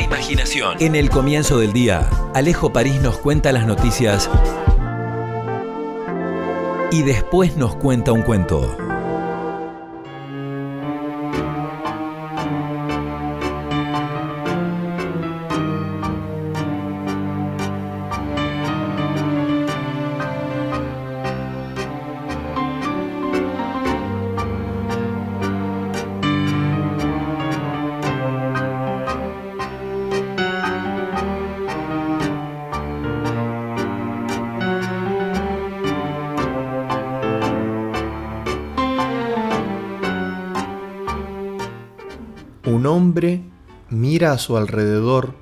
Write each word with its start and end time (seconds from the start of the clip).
imaginación. 0.00 0.76
En 0.80 0.94
el 0.94 1.10
comienzo 1.10 1.58
del 1.58 1.72
día, 1.72 2.08
Alejo 2.34 2.72
París 2.72 3.00
nos 3.00 3.18
cuenta 3.18 3.52
las 3.52 3.66
noticias 3.66 4.28
y 6.90 7.02
después 7.02 7.56
nos 7.56 7.74
cuenta 7.76 8.12
un 8.12 8.22
cuento. 8.22 8.81
A 44.32 44.38
su 44.38 44.56
alrededor 44.56 45.34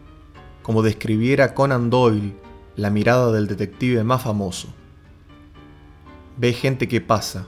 como 0.63 0.83
describiera 0.83 1.55
Conan 1.55 1.91
Doyle 1.91 2.35
la 2.77 2.91
mirada 2.91 3.33
del 3.33 3.47
detective 3.47 4.05
más 4.05 4.23
famoso. 4.23 4.69
Ve 6.37 6.53
gente 6.53 6.89
que 6.89 7.01
pasa, 7.01 7.47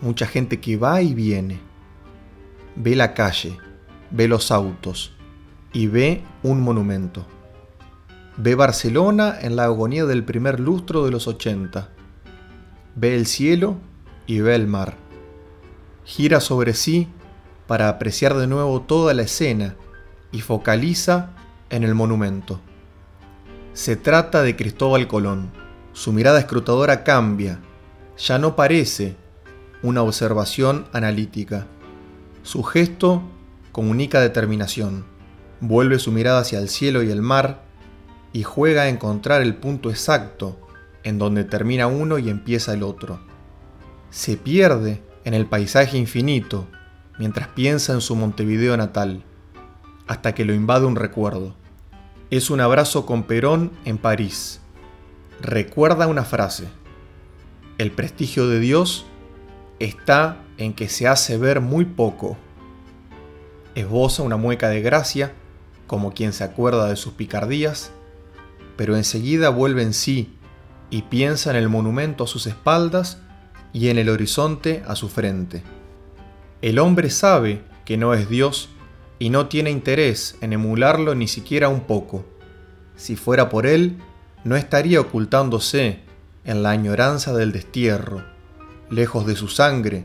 mucha 0.00 0.26
gente 0.26 0.60
que 0.60 0.76
va 0.76 1.02
y 1.02 1.14
viene. 1.14 1.60
Ve 2.76 2.96
la 2.96 3.14
calle, 3.14 3.56
ve 4.10 4.28
los 4.28 4.50
autos 4.50 5.12
y 5.72 5.86
ve 5.86 6.22
un 6.42 6.60
monumento. 6.60 7.26
Ve 8.36 8.54
Barcelona 8.54 9.36
en 9.40 9.56
la 9.56 9.64
agonía 9.64 10.06
del 10.06 10.24
primer 10.24 10.60
lustro 10.60 11.04
de 11.04 11.10
los 11.10 11.28
80. 11.28 11.90
Ve 12.96 13.14
el 13.14 13.26
cielo 13.26 13.76
y 14.26 14.40
ve 14.40 14.54
el 14.54 14.66
mar. 14.66 14.96
Gira 16.04 16.40
sobre 16.40 16.74
sí 16.74 17.08
para 17.66 17.88
apreciar 17.88 18.36
de 18.36 18.46
nuevo 18.46 18.80
toda 18.82 19.14
la 19.14 19.22
escena 19.22 19.76
y 20.32 20.40
focaliza 20.40 21.30
en 21.70 21.84
el 21.84 21.94
monumento. 21.94 22.60
Se 23.72 23.96
trata 23.96 24.42
de 24.42 24.56
Cristóbal 24.56 25.06
Colón. 25.06 25.50
Su 25.92 26.12
mirada 26.12 26.38
escrutadora 26.38 27.04
cambia. 27.04 27.60
Ya 28.18 28.38
no 28.38 28.56
parece 28.56 29.16
una 29.82 30.02
observación 30.02 30.86
analítica. 30.92 31.66
Su 32.42 32.62
gesto 32.62 33.22
comunica 33.72 34.20
determinación. 34.20 35.04
Vuelve 35.60 35.98
su 35.98 36.10
mirada 36.10 36.40
hacia 36.40 36.58
el 36.58 36.68
cielo 36.68 37.02
y 37.02 37.10
el 37.10 37.22
mar 37.22 37.62
y 38.32 38.42
juega 38.42 38.82
a 38.82 38.88
encontrar 38.88 39.42
el 39.42 39.54
punto 39.56 39.90
exacto 39.90 40.58
en 41.02 41.18
donde 41.18 41.44
termina 41.44 41.86
uno 41.86 42.18
y 42.18 42.28
empieza 42.28 42.74
el 42.74 42.82
otro. 42.82 43.20
Se 44.10 44.36
pierde 44.36 45.02
en 45.24 45.34
el 45.34 45.46
paisaje 45.46 45.96
infinito 45.96 46.66
mientras 47.18 47.48
piensa 47.48 47.92
en 47.92 48.00
su 48.00 48.16
Montevideo 48.16 48.76
natal, 48.76 49.24
hasta 50.10 50.34
que 50.34 50.44
lo 50.44 50.52
invade 50.52 50.86
un 50.86 50.96
recuerdo. 50.96 51.54
Es 52.32 52.50
un 52.50 52.60
abrazo 52.60 53.06
con 53.06 53.22
Perón 53.22 53.70
en 53.84 53.96
París. 53.96 54.60
Recuerda 55.40 56.08
una 56.08 56.24
frase. 56.24 56.66
El 57.78 57.92
prestigio 57.92 58.48
de 58.48 58.58
Dios 58.58 59.06
está 59.78 60.38
en 60.58 60.72
que 60.72 60.88
se 60.88 61.06
hace 61.06 61.38
ver 61.38 61.60
muy 61.60 61.84
poco. 61.84 62.36
Esboza 63.76 64.24
una 64.24 64.36
mueca 64.36 64.68
de 64.68 64.82
gracia, 64.82 65.32
como 65.86 66.12
quien 66.12 66.32
se 66.32 66.42
acuerda 66.42 66.88
de 66.88 66.96
sus 66.96 67.12
picardías, 67.12 67.92
pero 68.76 68.96
enseguida 68.96 69.48
vuelve 69.50 69.84
en 69.84 69.94
sí 69.94 70.34
y 70.90 71.02
piensa 71.02 71.50
en 71.50 71.56
el 71.56 71.68
monumento 71.68 72.24
a 72.24 72.26
sus 72.26 72.48
espaldas 72.48 73.18
y 73.72 73.90
en 73.90 73.98
el 73.98 74.08
horizonte 74.08 74.82
a 74.88 74.96
su 74.96 75.08
frente. 75.08 75.62
El 76.62 76.80
hombre 76.80 77.10
sabe 77.10 77.62
que 77.84 77.96
no 77.96 78.12
es 78.12 78.28
Dios 78.28 78.70
y 79.20 79.30
no 79.30 79.46
tiene 79.46 79.70
interés 79.70 80.34
en 80.40 80.52
emularlo 80.52 81.14
ni 81.14 81.28
siquiera 81.28 81.68
un 81.68 81.82
poco. 81.82 82.24
Si 82.96 83.14
fuera 83.14 83.48
por 83.48 83.66
él, 83.66 83.98
no 84.42 84.56
estaría 84.56 85.00
ocultándose 85.00 86.00
en 86.44 86.64
la 86.64 86.70
añoranza 86.70 87.32
del 87.32 87.52
destierro, 87.52 88.24
lejos 88.90 89.24
de 89.24 89.36
su 89.36 89.46
sangre 89.46 90.04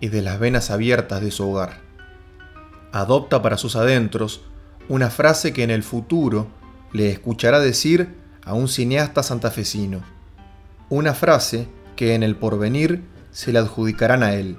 y 0.00 0.08
de 0.08 0.22
las 0.22 0.38
venas 0.38 0.70
abiertas 0.70 1.20
de 1.20 1.30
su 1.30 1.50
hogar. 1.50 1.82
Adopta 2.90 3.42
para 3.42 3.58
sus 3.58 3.76
adentros 3.76 4.40
una 4.88 5.10
frase 5.10 5.52
que 5.52 5.64
en 5.64 5.70
el 5.70 5.82
futuro 5.82 6.46
le 6.92 7.10
escuchará 7.10 7.60
decir 7.60 8.14
a 8.42 8.54
un 8.54 8.68
cineasta 8.68 9.22
santafesino. 9.22 10.00
Una 10.88 11.12
frase 11.12 11.68
que 11.96 12.14
en 12.14 12.22
el 12.22 12.36
porvenir 12.36 13.02
se 13.30 13.52
le 13.52 13.58
adjudicarán 13.58 14.22
a 14.22 14.32
él 14.34 14.56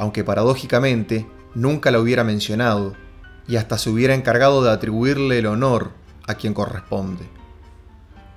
aunque 0.00 0.24
paradójicamente 0.24 1.26
nunca 1.54 1.90
la 1.90 2.00
hubiera 2.00 2.24
mencionado 2.24 2.94
y 3.48 3.56
hasta 3.56 3.78
se 3.78 3.90
hubiera 3.90 4.14
encargado 4.14 4.62
de 4.62 4.70
atribuirle 4.70 5.38
el 5.38 5.46
honor 5.46 5.92
a 6.26 6.34
quien 6.34 6.54
corresponde. 6.54 7.28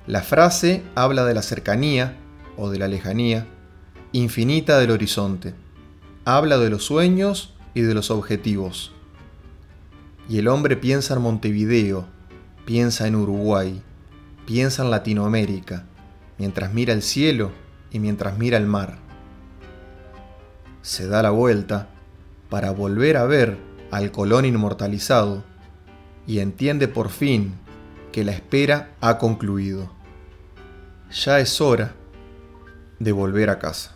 La 0.08 0.22
frase 0.22 0.84
habla 0.96 1.24
de 1.26 1.34
la 1.34 1.42
cercanía 1.42 2.18
o 2.58 2.70
de 2.70 2.80
la 2.80 2.88
lejanía 2.88 3.48
infinita 4.12 4.78
del 4.80 4.92
horizonte. 4.92 5.56
Habla 6.26 6.58
de 6.58 6.70
los 6.70 6.86
sueños 6.86 7.54
y 7.74 7.82
de 7.82 7.94
los 7.94 8.12
objetivos. 8.12 8.92
Y 10.30 10.38
el 10.38 10.48
hombre 10.48 10.78
piensa 10.78 11.16
en 11.16 11.22
Montevideo, 11.22 12.06
piensa 12.66 13.08
en 13.08 13.16
Uruguay, 13.16 13.82
piensa 14.46 14.84
en 14.84 14.92
Latinoamérica, 14.92 15.86
mientras 16.38 16.74
mira 16.74 16.94
el 16.94 17.02
cielo 17.02 17.52
y 17.92 18.00
mientras 18.00 18.38
mira 18.38 18.58
el 18.58 18.68
mar 18.68 19.04
se 20.84 21.08
da 21.08 21.24
la 21.24 21.30
vuelta 21.30 21.88
para 22.54 22.70
volver 22.70 23.18
a 23.18 23.26
ver 23.26 23.58
al 23.90 24.12
Colón 24.12 24.46
inmortalizado 24.46 25.44
y 26.28 26.38
entiende 26.38 26.88
por 26.88 27.10
fin 27.10 27.56
que 28.12 28.24
la 28.24 28.32
espera 28.32 28.92
ha 29.02 29.18
concluido. 29.18 29.92
Ya 31.10 31.40
es 31.40 31.60
hora 31.62 31.96
de 33.00 33.12
volver 33.12 33.50
a 33.50 33.58
casa. 33.58 33.96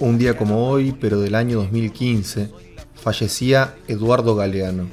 Un 0.00 0.16
día 0.16 0.36
como 0.36 0.68
hoy, 0.68 0.92
pero 0.92 1.20
del 1.20 1.34
año 1.34 1.58
2015, 1.58 2.50
fallecía 2.94 3.74
Eduardo 3.88 4.36
Galeano, 4.36 4.86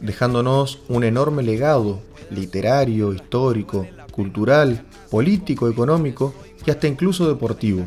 dejándonos 0.00 0.80
un 0.88 1.04
enorme 1.04 1.44
legado 1.44 2.02
literario, 2.30 3.12
histórico, 3.12 3.86
cultural, 4.10 4.84
político, 5.08 5.68
económico 5.68 6.34
y 6.66 6.72
hasta 6.72 6.88
incluso 6.88 7.28
deportivo. 7.28 7.84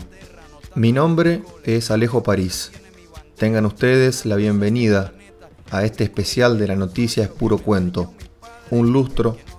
Mi 0.74 0.94
nombre 0.94 1.42
es 1.66 1.92
Alejo 1.92 2.24
París. 2.24 2.72
Tengan 3.36 3.66
ustedes 3.66 4.26
la 4.26 4.38
bienvenida 4.38 5.14
a 5.70 5.84
este 5.84 6.06
especial 6.06 6.58
de 6.58 6.68
la 6.68 6.78
noticia 6.78 7.24
es 7.24 7.30
puro 7.30 7.58
cuento, 7.58 8.14
un 8.72 8.94
lustro 8.94 9.38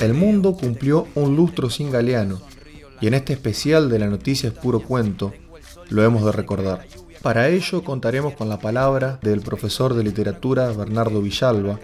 El 0.00 0.12
mundo 0.14 0.54
cumplió 0.56 1.06
un 1.14 1.36
lustro 1.36 1.70
sin 1.70 1.90
Galeano, 1.90 2.40
y 3.00 3.06
en 3.06 3.14
este 3.14 3.32
especial 3.32 3.88
de 3.88 3.98
la 3.98 4.06
noticia 4.06 4.48
es 4.48 4.54
puro 4.54 4.80
cuento, 4.80 5.32
lo 5.88 6.04
hemos 6.04 6.24
de 6.24 6.32
recordar. 6.32 6.86
Para 7.22 7.48
ello 7.48 7.82
contaremos 7.82 8.34
con 8.34 8.48
la 8.48 8.58
palabra 8.58 9.18
del 9.22 9.40
profesor 9.40 9.94
de 9.94 10.04
literatura 10.04 10.70
Bernardo 10.72 11.22
Villalba, 11.22 11.80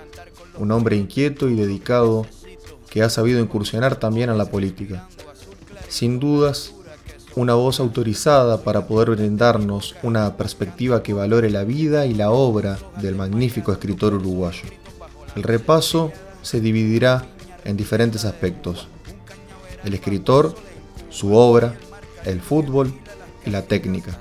un 0.58 0.70
hombre 0.72 0.96
inquieto 0.96 1.48
y 1.48 1.54
dedicado 1.54 2.26
que 2.90 3.02
ha 3.02 3.08
sabido 3.08 3.40
incursionar 3.40 3.96
también 3.96 4.30
en 4.30 4.38
la 4.38 4.50
política. 4.50 5.08
Sin 5.88 6.20
dudas, 6.20 6.74
una 7.34 7.54
voz 7.54 7.80
autorizada 7.80 8.62
para 8.62 8.86
poder 8.86 9.10
brindarnos 9.10 9.94
una 10.02 10.36
perspectiva 10.36 11.02
que 11.02 11.14
valore 11.14 11.48
la 11.48 11.64
vida 11.64 12.04
y 12.04 12.14
la 12.14 12.30
obra 12.30 12.78
del 13.00 13.14
magnífico 13.14 13.72
escritor 13.72 14.14
uruguayo. 14.14 14.64
El 15.34 15.42
repaso 15.42 16.12
se 16.42 16.60
dividirá 16.60 17.24
en 17.64 17.76
diferentes 17.76 18.24
aspectos. 18.24 18.88
El 19.84 19.94
escritor, 19.94 20.54
su 21.10 21.34
obra, 21.34 21.74
el 22.24 22.40
fútbol 22.40 22.92
y 23.44 23.50
la 23.50 23.62
técnica 23.62 24.20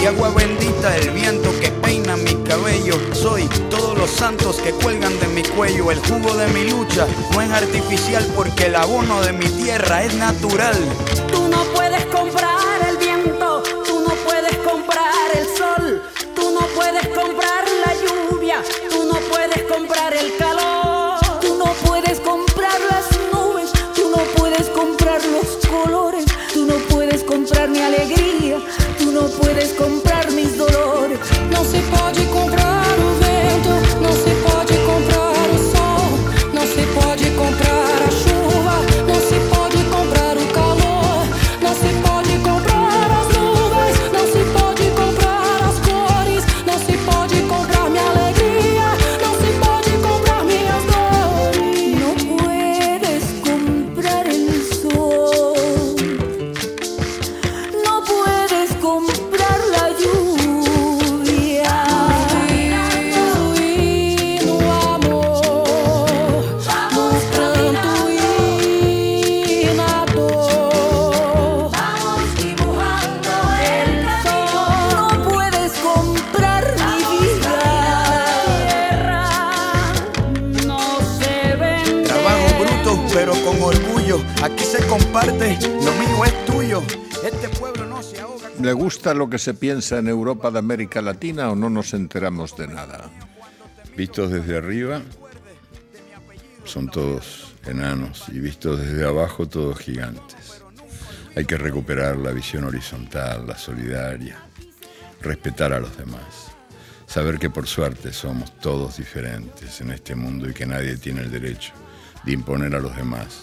y 0.00 0.06
agua 0.06 0.30
bendita 0.30 0.96
el 0.96 1.10
viento 1.10 1.50
que 1.60 1.70
peina 1.70 2.16
mi 2.16 2.34
cabello. 2.42 2.94
Soy 3.12 3.48
todos 3.70 3.96
los 3.96 4.10
santos 4.10 4.56
que 4.56 4.72
cuelgan 4.72 5.18
de 5.20 5.28
mi 5.28 5.42
cuello. 5.42 5.92
El 5.92 5.98
jugo 6.00 6.34
de 6.36 6.48
mi 6.48 6.68
lucha 6.68 7.06
no 7.32 7.40
es 7.40 7.50
artificial 7.50 8.26
porque 8.34 8.66
el 8.66 8.74
abono 8.74 9.20
de 9.22 9.32
mi 9.32 9.46
tierra 9.46 10.02
es 10.02 10.14
natural. 10.14 10.76
Tú 11.30 11.46
no 11.48 11.64
¿Le 88.60 88.72
gusta 88.72 89.14
lo 89.14 89.30
que 89.30 89.38
se 89.38 89.54
piensa 89.54 89.98
en 89.98 90.08
Europa 90.08 90.50
de 90.50 90.58
América 90.58 91.00
Latina 91.00 91.50
o 91.50 91.54
no 91.54 91.70
nos 91.70 91.94
enteramos 91.94 92.56
de 92.56 92.66
nada? 92.66 93.08
Vistos 93.96 94.32
desde 94.32 94.56
arriba, 94.56 95.00
son 96.64 96.90
todos 96.90 97.54
enanos 97.66 98.24
y 98.28 98.40
vistos 98.40 98.80
desde 98.80 99.06
abajo, 99.06 99.46
todos 99.48 99.78
gigantes. 99.78 100.62
Hay 101.36 101.44
que 101.44 101.56
recuperar 101.56 102.16
la 102.16 102.32
visión 102.32 102.64
horizontal, 102.64 103.46
la 103.46 103.56
solidaria, 103.56 104.36
respetar 105.22 105.72
a 105.72 105.78
los 105.78 105.96
demás, 105.96 106.50
saber 107.06 107.38
que 107.38 107.50
por 107.50 107.68
suerte 107.68 108.12
somos 108.12 108.58
todos 108.58 108.96
diferentes 108.96 109.80
en 109.80 109.92
este 109.92 110.16
mundo 110.16 110.50
y 110.50 110.52
que 110.52 110.66
nadie 110.66 110.96
tiene 110.96 111.20
el 111.20 111.30
derecho 111.30 111.72
de 112.24 112.32
imponer 112.32 112.74
a 112.74 112.80
los 112.80 112.96
demás 112.96 113.42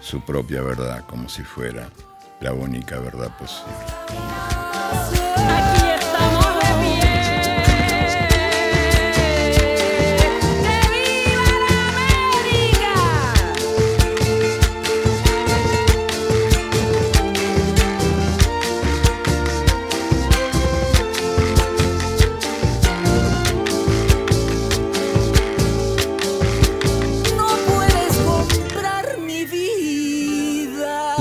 su 0.00 0.24
propia 0.24 0.62
verdad 0.62 1.04
como 1.08 1.28
si 1.28 1.42
fuera 1.42 1.88
la 2.42 2.52
única 2.52 2.98
verdad 2.98 3.30
posible. 3.38 5.21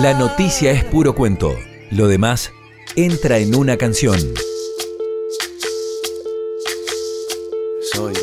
La 0.01 0.15
noticia 0.15 0.71
es 0.71 0.83
puro 0.83 1.13
cuento. 1.13 1.55
Lo 1.91 2.07
demás 2.07 2.51
entra 2.95 3.37
en 3.37 3.53
una 3.53 3.77
canción. 3.77 4.17
Soy, 7.93 8.15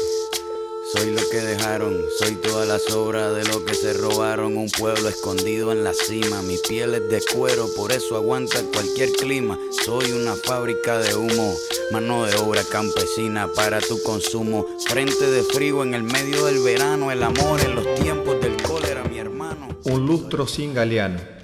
soy 0.92 1.12
lo 1.12 1.30
que 1.30 1.36
dejaron, 1.36 1.96
soy 2.18 2.34
toda 2.34 2.66
la 2.66 2.80
sobra 2.80 3.30
de 3.30 3.44
lo 3.44 3.64
que 3.64 3.74
se 3.74 3.92
robaron. 3.92 4.56
Un 4.56 4.68
pueblo 4.70 5.08
escondido 5.08 5.70
en 5.70 5.84
la 5.84 5.94
cima, 5.94 6.42
mi 6.42 6.56
piel 6.68 6.94
es 6.94 7.08
de 7.10 7.22
cuero, 7.32 7.68
por 7.76 7.92
eso 7.92 8.16
aguanta 8.16 8.58
cualquier 8.72 9.12
clima. 9.12 9.56
Soy 9.84 10.10
una 10.10 10.34
fábrica 10.34 10.98
de 10.98 11.14
humo, 11.14 11.54
mano 11.92 12.26
de 12.26 12.34
obra 12.38 12.64
campesina 12.64 13.46
para 13.54 13.80
tu 13.80 14.02
consumo. 14.02 14.66
Frente 14.88 15.30
de 15.30 15.44
frío 15.44 15.84
en 15.84 15.94
el 15.94 16.02
medio 16.02 16.44
del 16.46 16.58
verano, 16.58 17.12
el 17.12 17.22
amor 17.22 17.60
en 17.60 17.76
los 17.76 17.94
tiempos 18.00 18.40
del 18.40 18.60
cólera, 18.60 19.04
mi 19.04 19.20
hermano. 19.20 19.68
Un 19.84 20.06
lustro 20.06 20.44
sin 20.48 20.74
galeano 20.74 21.37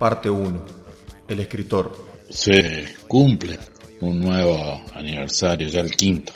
parte 0.00 0.30
1. 0.30 0.64
El 1.28 1.40
escritor. 1.40 1.94
Se 2.30 2.96
cumple 3.06 3.58
un 4.00 4.18
nuevo 4.18 4.82
aniversario, 4.94 5.68
ya 5.68 5.80
el 5.80 5.90
quinto, 5.90 6.32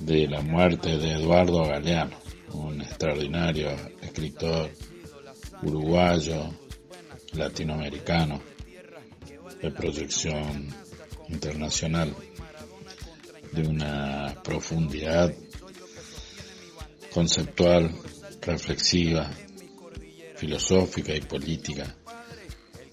de 0.00 0.28
la 0.28 0.42
muerte 0.42 0.98
de 0.98 1.12
Eduardo 1.12 1.64
Galeano, 1.64 2.18
un 2.52 2.82
extraordinario 2.82 3.70
escritor 4.02 4.70
uruguayo, 5.62 6.50
latinoamericano, 7.32 8.42
de 9.62 9.70
proyección 9.70 10.68
internacional, 11.30 12.14
de 13.52 13.66
una 13.66 14.34
profundidad 14.44 15.32
conceptual, 17.14 17.92
reflexiva, 18.42 19.30
filosófica 20.36 21.14
y 21.14 21.22
política 21.22 21.96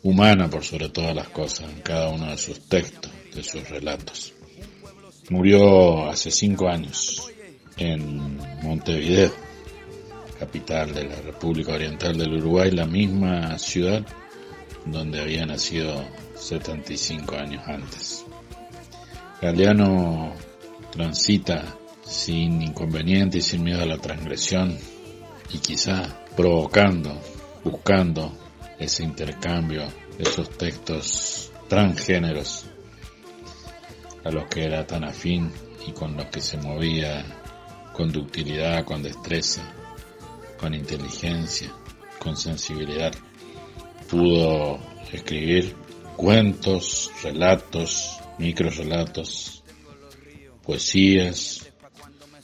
humana 0.04 0.50
por 0.50 0.64
sobre 0.64 0.90
todas 0.90 1.16
las 1.16 1.30
cosas 1.30 1.70
en 1.72 1.82
cada 1.82 2.10
uno 2.10 2.30
de 2.30 2.38
sus 2.38 2.60
textos, 2.68 3.12
de 3.34 3.44
sus 3.44 3.68
relatos. 3.70 4.34
Murió 5.30 6.10
hace 6.10 6.30
cinco 6.30 6.68
años 6.68 7.32
en 7.78 8.38
Montevideo, 8.62 9.32
capital 10.38 10.94
de 10.94 11.06
la 11.06 11.16
República 11.22 11.74
Oriental 11.74 12.18
del 12.18 12.34
Uruguay, 12.34 12.72
la 12.72 12.86
misma 12.86 13.58
ciudad 13.58 14.06
donde 14.86 15.22
había 15.22 15.46
nacido 15.46 16.04
75 16.36 17.36
años 17.36 17.64
antes. 17.66 18.26
Galeano 19.42 20.34
transita 20.92 21.64
sin 22.04 22.62
inconveniente 22.62 23.38
y 23.38 23.42
sin 23.42 23.64
miedo 23.64 23.82
a 23.82 23.86
la 23.86 23.98
transgresión 23.98 24.78
y 25.54 25.58
quizá 25.60 26.26
provocando, 26.36 27.18
buscando 27.64 28.43
ese 28.84 29.04
intercambio, 29.04 29.88
esos 30.20 30.50
textos 30.58 31.52
transgéneros 31.68 32.66
a 34.24 34.32
los 34.32 34.46
que 34.48 34.64
era 34.66 34.86
tan 34.86 35.04
afín 35.04 35.52
y 35.88 35.92
con 35.92 36.16
los 36.16 36.26
que 36.28 36.42
se 36.42 36.58
movía 36.58 37.26
con 37.94 38.12
ductilidad, 38.12 38.84
con 38.86 39.04
destreza, 39.04 39.74
con 40.58 40.74
inteligencia, 40.74 41.72
con 42.20 42.36
sensibilidad. 42.38 43.14
Pudo 44.10 44.80
escribir 45.12 45.76
cuentos, 46.16 47.12
relatos, 47.22 48.20
microrelatos, 48.38 49.64
poesías 50.64 51.72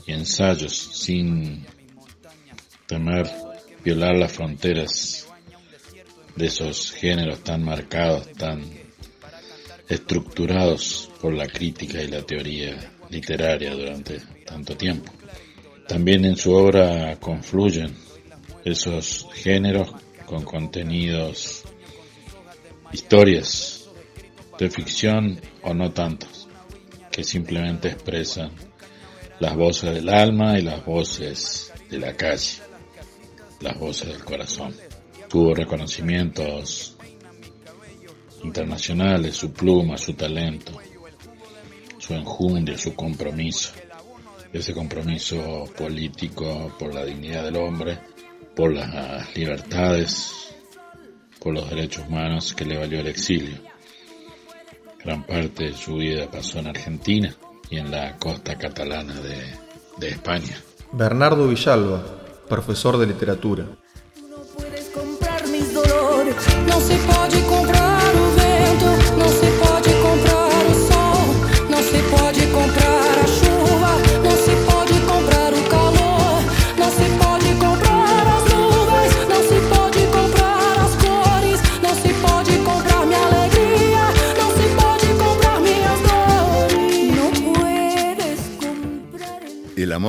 y 0.05 0.13
ensayos 0.13 0.73
sin 0.75 1.65
temer 2.87 3.29
violar 3.83 4.17
las 4.17 4.31
fronteras 4.31 5.28
de 6.35 6.45
esos 6.45 6.91
géneros 6.91 7.43
tan 7.43 7.63
marcados, 7.63 8.31
tan 8.33 8.61
estructurados 9.87 11.09
por 11.21 11.33
la 11.33 11.47
crítica 11.47 12.01
y 12.01 12.07
la 12.07 12.21
teoría 12.21 12.93
literaria 13.09 13.73
durante 13.73 14.19
tanto 14.45 14.77
tiempo. 14.77 15.11
También 15.87 16.23
en 16.25 16.37
su 16.37 16.53
obra 16.53 17.17
confluyen 17.19 17.95
esos 18.63 19.27
géneros 19.33 19.89
con 20.25 20.43
contenidos, 20.43 21.63
historias 22.93 23.89
de 24.59 24.69
ficción 24.69 25.39
o 25.63 25.73
no 25.73 25.91
tantos, 25.91 26.47
que 27.11 27.23
simplemente 27.23 27.89
expresan 27.89 28.51
las 29.39 29.55
voces 29.55 29.95
del 29.95 30.09
alma 30.09 30.59
y 30.59 30.61
las 30.61 30.85
voces 30.85 31.73
de 31.89 31.97
la 31.97 32.15
calle, 32.15 32.59
las 33.61 33.79
voces 33.79 34.09
del 34.09 34.23
corazón. 34.23 34.75
Tuvo 35.29 35.53
reconocimientos 35.53 36.97
internacionales, 38.43 39.35
su 39.35 39.53
pluma, 39.53 39.97
su 39.97 40.13
talento, 40.13 40.71
su 41.97 42.13
enjundia, 42.13 42.77
su 42.77 42.95
compromiso, 42.95 43.73
ese 44.51 44.73
compromiso 44.73 45.65
político 45.77 46.73
por 46.79 46.93
la 46.93 47.05
dignidad 47.05 47.43
del 47.43 47.57
hombre, 47.57 47.99
por 48.55 48.73
las 48.73 49.35
libertades, 49.35 50.55
por 51.39 51.53
los 51.53 51.69
derechos 51.69 52.07
humanos 52.07 52.53
que 52.53 52.65
le 52.65 52.77
valió 52.77 52.99
el 52.99 53.07
exilio. 53.07 53.57
Gran 55.03 55.23
parte 55.23 55.65
de 55.65 55.73
su 55.73 55.95
vida 55.95 56.29
pasó 56.29 56.59
en 56.59 56.67
Argentina 56.67 57.33
y 57.69 57.77
en 57.77 57.91
la 57.91 58.17
costa 58.17 58.57
catalana 58.57 59.13
de, 59.13 59.55
de 59.97 60.09
España. 60.09 60.61
Bernardo 60.91 61.47
Villalba, 61.47 62.03
profesor 62.49 62.97
de 62.97 63.05
literatura. 63.05 63.67
No 66.89 67.18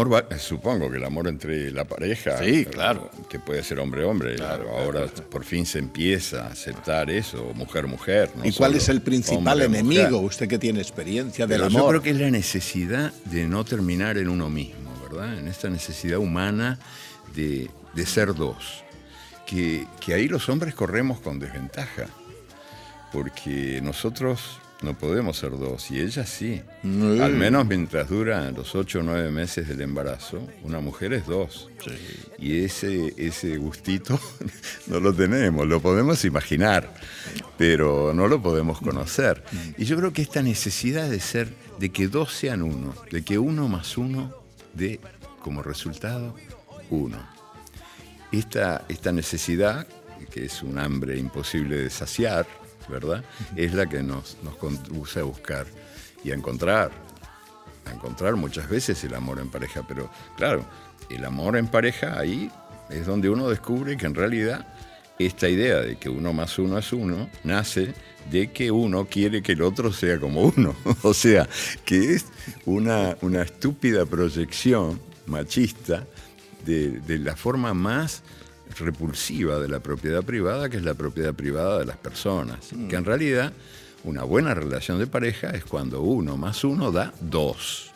amor, 0.01 0.13
va- 0.33 0.39
supongo 0.39 0.91
que 0.91 0.97
el 0.99 1.05
amor 1.05 1.29
entre 1.29 1.71
la 1.71 1.85
pareja. 1.85 2.39
Sí, 2.43 2.65
claro. 2.65 3.11
Que 3.29 3.39
puede 3.39 3.63
ser 3.63 3.79
hombre-hombre. 3.81 4.37
Ahora 4.43 5.07
por 5.31 5.45
fin 5.45 5.67
se 5.67 5.79
empieza 5.79 6.47
a 6.47 6.53
aceptar 6.53 7.11
eso, 7.11 7.53
mujer-mujer. 7.55 8.31
no 8.37 8.45
¿Y 8.45 8.53
cuál 8.53 8.75
es 8.75 8.89
el 8.89 9.01
principal 9.03 9.61
enemigo? 9.63 10.19
Usted 10.21 10.49
que 10.49 10.59
tiene 10.59 10.81
experiencia 10.81 11.47
del 11.47 11.59
Pero 11.61 11.71
yo 11.71 11.79
amor. 11.79 11.91
creo 11.91 12.03
que 12.03 12.11
es 12.11 12.17
la 12.21 12.31
necesidad 12.31 13.13
de 13.27 13.47
no 13.47 13.65
terminar 13.65 14.19
en 14.19 14.29
uno 14.29 14.49
mismo, 14.51 14.91
¿verdad? 15.09 15.39
En 15.39 15.49
esta 15.49 15.69
necesidad 15.69 16.19
humana 16.19 16.79
de, 17.35 17.71
de 17.95 18.07
ser 18.07 18.35
dos. 18.35 18.85
Que, 19.47 19.87
que 19.99 20.15
ahí 20.15 20.29
los 20.29 20.49
hombres 20.49 20.75
corremos 20.75 21.19
con 21.21 21.39
desventaja. 21.41 22.07
Porque 23.13 23.81
nosotros 23.83 24.59
no 24.83 24.97
podemos 24.97 25.37
ser 25.37 25.51
dos 25.51 25.91
y 25.91 26.01
ella 26.01 26.25
sí. 26.25 26.63
Al 26.83 27.35
menos 27.35 27.67
mientras 27.67 28.09
duran 28.09 28.55
los 28.55 28.75
ocho 28.75 29.01
o 29.01 29.03
nueve 29.03 29.31
meses 29.31 29.69
del 29.69 29.81
embarazo, 29.83 30.47
una 30.63 30.81
mujer 30.81 31.13
es 31.13 31.27
dos. 31.27 31.69
Y 32.39 32.65
ese, 32.65 33.13
ese 33.17 33.59
gustito 33.59 34.19
no 34.87 35.01
lo 35.01 35.13
tenemos, 35.13 35.67
lo 35.67 35.81
podemos 35.81 36.25
imaginar, 36.25 36.95
pero 37.59 38.13
no 38.15 38.27
lo 38.27 38.41
podemos 38.43 38.81
conocer. 38.81 39.43
Y 39.77 39.85
yo 39.85 39.97
creo 39.97 40.13
que 40.13 40.23
esta 40.23 40.43
necesidad 40.43 41.11
de 41.11 41.21
ser, 41.21 41.49
de 41.79 41.91
que 41.91 42.09
dos 42.09 42.33
sean 42.33 42.63
uno, 42.63 42.95
de 43.11 43.23
que 43.23 43.39
uno 43.39 43.69
más 43.69 43.99
uno 43.99 44.35
dé 44.73 45.01
como 45.43 45.63
resultado 45.63 46.35
uno. 46.91 47.19
Esta, 48.33 48.85
esta 48.89 49.13
necesidad, 49.13 49.87
que 50.31 50.45
es 50.47 50.63
un 50.63 50.79
hambre 50.79 51.19
imposible 51.19 51.77
de 51.77 51.91
saciar, 51.91 52.47
¿verdad? 52.91 53.25
Es 53.57 53.75
la 53.75 53.89
que 53.89 54.03
nos, 54.03 54.37
nos 54.43 54.57
conduce 54.57 55.21
a 55.21 55.25
buscar 55.25 55.67
y 56.23 56.33
a 56.33 56.35
encontrar, 56.35 56.91
a 57.87 57.93
encontrar 57.93 58.37
muchas 58.37 58.69
veces 58.69 59.03
el 59.05 59.15
amor 59.15 59.39
en 59.39 59.51
pareja, 59.51 59.83
pero 59.87 60.11
claro, 60.37 60.65
el 61.09 61.25
amor 61.25 61.57
en 61.57 61.69
pareja 61.69 62.19
ahí 62.19 62.51
es 62.91 63.07
donde 63.07 63.31
uno 63.31 63.49
descubre 63.49 63.97
que 63.97 64.07
en 64.07 64.15
realidad 64.15 64.67
esta 65.19 65.49
idea 65.49 65.81
de 65.81 65.97
que 65.97 66.09
uno 66.09 66.33
más 66.33 66.59
uno 66.59 66.79
es 66.79 66.93
uno 66.93 67.29
nace 67.45 67.95
de 68.31 68.51
que 68.53 68.71
uno 68.71 69.07
quiere 69.07 69.43
que 69.43 69.53
el 69.53 69.63
otro 69.63 69.93
sea 69.93 70.19
como 70.19 70.43
uno. 70.43 70.75
O 71.03 71.15
sea, 71.15 71.49
que 71.85 72.15
es 72.15 72.27
una, 72.65 73.17
una 73.23 73.43
estúpida 73.43 74.07
proyección 74.07 75.01
machista 75.27 76.07
de, 76.65 77.01
de 77.01 77.19
la 77.19 77.37
forma 77.37 77.75
más 77.75 78.23
repulsiva 78.79 79.59
de 79.59 79.69
la 79.69 79.81
propiedad 79.81 80.23
privada, 80.23 80.69
que 80.69 80.77
es 80.77 80.85
la 80.85 80.95
propiedad 80.95 81.35
privada 81.35 81.79
de 81.79 81.87
las 81.87 81.97
personas. 81.97 82.59
Que 82.89 82.97
en 82.97 83.05
realidad 83.05 83.53
una 84.05 84.23
buena 84.25 84.55
relación 84.55 84.99
de 84.99 85.07
pareja 85.07 85.51
es 85.51 85.65
cuando 85.65 86.01
uno 86.03 86.37
más 86.37 86.65
uno 86.65 86.91
da 86.93 87.13
dos. 87.21 87.93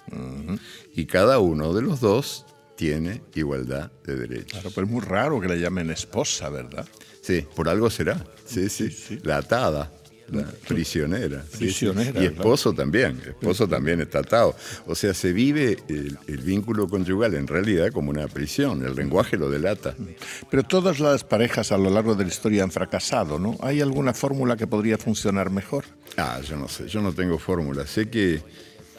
Y 0.94 1.06
cada 1.06 1.38
uno 1.38 1.72
de 1.72 1.82
los 1.82 2.00
dos 2.00 2.46
tiene 2.76 3.22
igualdad 3.34 3.90
de 4.04 4.16
derechos. 4.16 4.60
Claro, 4.60 4.70
pero 4.74 4.86
es 4.86 4.92
muy 4.92 5.00
raro 5.00 5.40
que 5.40 5.48
la 5.48 5.56
llamen 5.56 5.90
esposa, 5.90 6.48
¿verdad? 6.50 6.86
Sí, 7.20 7.46
por 7.54 7.68
algo 7.68 7.88
será. 7.88 8.22
Sí, 8.44 8.68
sí. 8.68 9.20
La 9.22 9.38
atada, 9.38 9.90
la 10.30 10.44
prisionera. 10.66 11.42
sí, 11.42 11.50
sí. 11.52 11.58
Prisionera, 11.58 12.22
Y 12.22 12.26
esposo 12.26 12.72
también. 12.72 13.20
Esposo 13.26 13.68
también 13.68 14.00
está 14.00 14.20
atado. 14.20 14.54
O 14.86 14.94
sea, 14.94 15.14
se 15.14 15.32
vive 15.32 15.78
el, 15.88 16.18
el 16.26 16.38
vínculo 16.38 16.88
conyugal 16.88 17.34
en 17.34 17.46
realidad 17.46 17.90
como 17.92 18.10
una 18.10 18.26
prisión. 18.28 18.84
El 18.84 18.94
lenguaje 18.94 19.36
lo 19.36 19.50
delata. 19.50 19.94
Pero 20.50 20.62
todas 20.62 21.00
las 21.00 21.24
parejas 21.24 21.72
a 21.72 21.78
lo 21.78 21.90
largo 21.90 22.14
de 22.14 22.24
la 22.24 22.30
historia 22.30 22.62
han 22.62 22.70
fracasado, 22.70 23.38
¿no? 23.38 23.56
¿Hay 23.60 23.80
alguna 23.80 24.14
fórmula 24.14 24.56
que 24.56 24.66
podría 24.66 24.98
funcionar 24.98 25.50
mejor? 25.50 25.84
Ah, 26.16 26.40
yo 26.46 26.56
no 26.56 26.68
sé, 26.68 26.88
yo 26.88 27.00
no 27.00 27.12
tengo 27.12 27.38
fórmula. 27.38 27.86
Sé 27.86 28.08
que, 28.08 28.40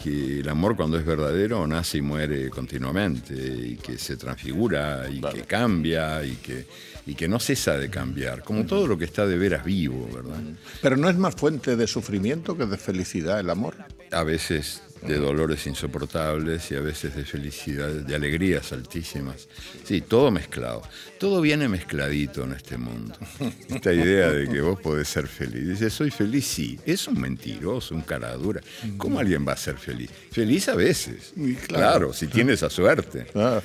que 0.02 0.40
el 0.40 0.50
amor 0.50 0.76
cuando 0.76 0.98
es 0.98 1.06
verdadero 1.06 1.66
nace 1.68 2.00
y 2.00 2.02
muere 2.02 2.50
continuamente 2.50 3.34
y 3.34 3.76
que 3.78 3.98
se 3.98 4.18
transfigura 4.18 5.10
y 5.10 5.22
que 5.22 5.42
cambia 5.44 6.24
y 6.24 6.36
que, 6.36 6.68
y 7.06 7.16
que 7.16 7.28
no 7.28 7.40
cesa 7.40 7.78
de 7.78 7.90
cambiar, 7.90 8.44
como 8.44 8.66
todo 8.66 8.88
lo 8.88 8.98
que 8.98 9.06
está 9.06 9.26
de 9.26 9.38
veras 9.38 9.64
vivo, 9.64 10.10
¿verdad? 10.14 10.42
Pero 10.82 10.98
no 10.98 11.10
es 11.10 11.18
más 11.18 11.36
fuente 11.36 11.76
de 11.76 11.88
sufrimiento 11.88 12.58
que 12.58 12.66
de 12.66 12.78
felicidad 12.78 13.40
el 13.40 13.50
amor. 13.50 13.76
A 14.12 14.24
veces 14.24 14.82
de 15.08 15.18
dolores 15.18 15.66
insoportables 15.68 16.72
y 16.72 16.76
a 16.76 16.82
veces 16.82 17.16
de 17.16 17.24
felicidad, 17.26 17.90
de 17.90 18.16
alegrías 18.16 18.72
altísimas. 18.72 19.48
Sí, 19.84 20.02
todo 20.02 20.32
mezclado. 20.32 20.82
Todo 21.20 21.42
viene 21.42 21.68
mezcladito 21.68 22.44
en 22.44 22.54
este 22.54 22.78
mundo. 22.78 23.16
Esta 23.70 23.94
idea 23.94 24.30
de 24.32 24.48
que 24.50 24.62
vos 24.62 24.80
podés 24.80 25.08
ser 25.08 25.28
feliz. 25.28 25.68
Dice, 25.68 25.90
soy 25.90 26.12
feliz, 26.12 26.46
sí. 26.46 26.80
Es 26.86 27.08
un 27.08 27.20
mentiroso, 27.20 27.96
un 27.96 28.02
cara 28.02 28.34
dura. 28.34 28.62
¿Cómo 28.98 29.20
alguien 29.20 29.48
va 29.48 29.54
a 29.54 29.58
ser 29.58 29.78
feliz? 29.78 30.10
Feliz 30.32 30.68
a 30.70 30.76
veces. 30.76 31.34
Claro, 31.68 32.14
si 32.14 32.28
tiene 32.28 32.54
esa 32.54 32.70
suerte. 32.70 33.28
Ah, 33.36 33.62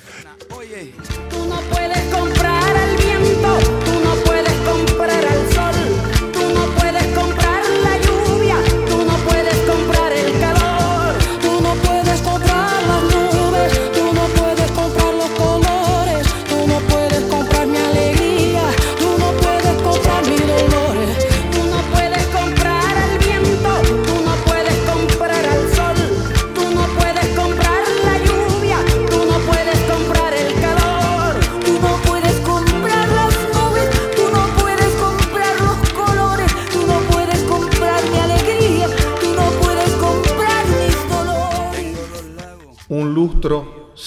Tú 1.29 1.45
no 1.47 1.59
puedes 1.69 2.03
comprar 2.13 2.75
el 2.75 2.97
viento, 2.97 3.80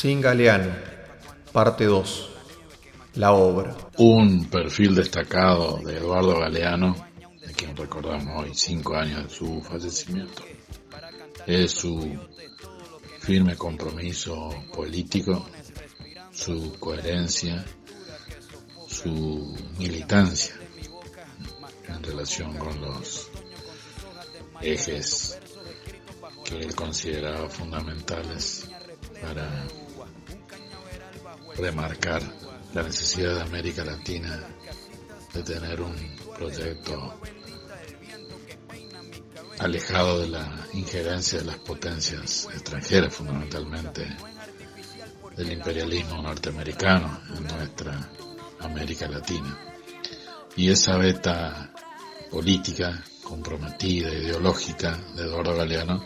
sin 0.05 0.21
Galeano. 0.21 0.71
Parte 1.51 1.87
2. 1.87 2.31
La 3.15 3.33
obra. 3.33 3.75
Un 3.97 4.51
perfil 4.51 4.95
destacado 4.95 5.79
de 5.79 5.97
Eduardo 5.97 6.39
Galeano, 6.41 6.95
de 7.41 7.55
quien 7.55 7.75
recordamos 7.75 8.45
hoy 8.45 8.51
cinco 8.53 8.97
años 8.97 9.23
de 9.23 9.31
su 9.31 9.63
fallecimiento, 9.63 10.43
es 11.47 11.71
su 11.71 12.19
firme 13.21 13.57
compromiso 13.57 14.51
político, 14.75 15.49
su 16.31 16.79
coherencia, 16.79 17.65
su 18.87 19.57
militancia 19.79 20.55
en 21.89 22.03
relación 22.03 22.59
con 22.59 22.79
los 22.79 23.31
ejes 24.61 25.41
que 26.45 26.59
él 26.59 26.75
consideraba 26.75 27.49
fundamentales 27.49 28.69
para 29.23 29.67
remarcar 31.57 32.23
la 32.73 32.83
necesidad 32.83 33.35
de 33.37 33.43
América 33.43 33.85
Latina 33.85 34.41
de 35.33 35.43
tener 35.43 35.81
un 35.81 35.95
proyecto 36.37 37.19
alejado 39.59 40.21
de 40.21 40.29
la 40.29 40.67
injerencia 40.73 41.39
de 41.41 41.45
las 41.47 41.59
potencias 41.59 42.49
extranjeras, 42.53 43.15
fundamentalmente 43.15 44.07
del 45.37 45.53
imperialismo 45.53 46.23
norteamericano 46.23 47.21
en 47.37 47.45
nuestra 47.45 48.11
América 48.61 49.09
Latina. 49.09 49.59
Y 50.57 50.71
esa 50.71 50.97
beta 50.97 51.73
política, 52.31 53.03
comprometida, 53.23 54.13
ideológica 54.13 54.97
de 55.17 55.23
Eduardo 55.23 55.57
Galeano 55.57 56.05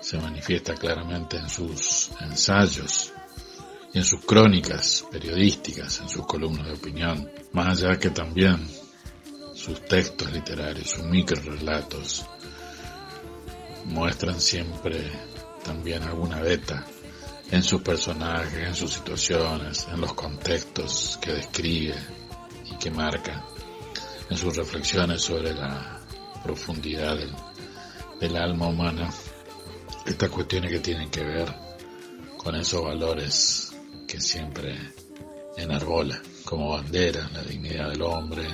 se 0.00 0.18
manifiesta 0.18 0.74
claramente 0.74 1.36
en 1.36 1.48
sus 1.48 2.10
ensayos 2.20 3.12
en 3.94 4.04
sus 4.04 4.20
crónicas 4.24 5.06
periodísticas, 5.10 6.00
en 6.00 6.08
sus 6.08 6.26
columnas 6.26 6.66
de 6.66 6.74
opinión, 6.74 7.30
más 7.52 7.82
allá 7.82 7.96
que 7.98 8.10
también 8.10 8.68
sus 9.54 9.84
textos 9.84 10.32
literarios, 10.32 10.90
sus 10.90 11.04
microrelatos, 11.04 12.26
muestran 13.84 14.40
siempre 14.40 15.10
también 15.64 16.02
alguna 16.02 16.40
beta 16.40 16.84
en 17.50 17.62
sus 17.62 17.82
personajes, 17.82 18.66
en 18.66 18.74
sus 18.74 18.94
situaciones, 18.94 19.86
en 19.88 20.00
los 20.00 20.12
contextos 20.14 21.18
que 21.22 21.32
describe 21.32 21.94
y 22.64 22.76
que 22.76 22.90
marca, 22.90 23.44
en 24.28 24.36
sus 24.36 24.56
reflexiones 24.56 25.22
sobre 25.22 25.54
la 25.54 26.00
profundidad 26.42 27.16
del, 28.20 28.36
alma 28.36 28.68
humana, 28.68 29.10
estas 30.06 30.30
cuestiones 30.30 30.72
que 30.72 30.80
tienen 30.80 31.10
que 31.10 31.22
ver 31.22 31.54
con 32.38 32.54
esos 32.56 32.82
valores 32.82 33.63
que 34.14 34.20
siempre 34.20 34.78
enarbola 35.56 36.22
como 36.44 36.70
bandera, 36.70 37.28
la 37.32 37.42
dignidad 37.42 37.90
del 37.90 38.02
hombre, 38.02 38.46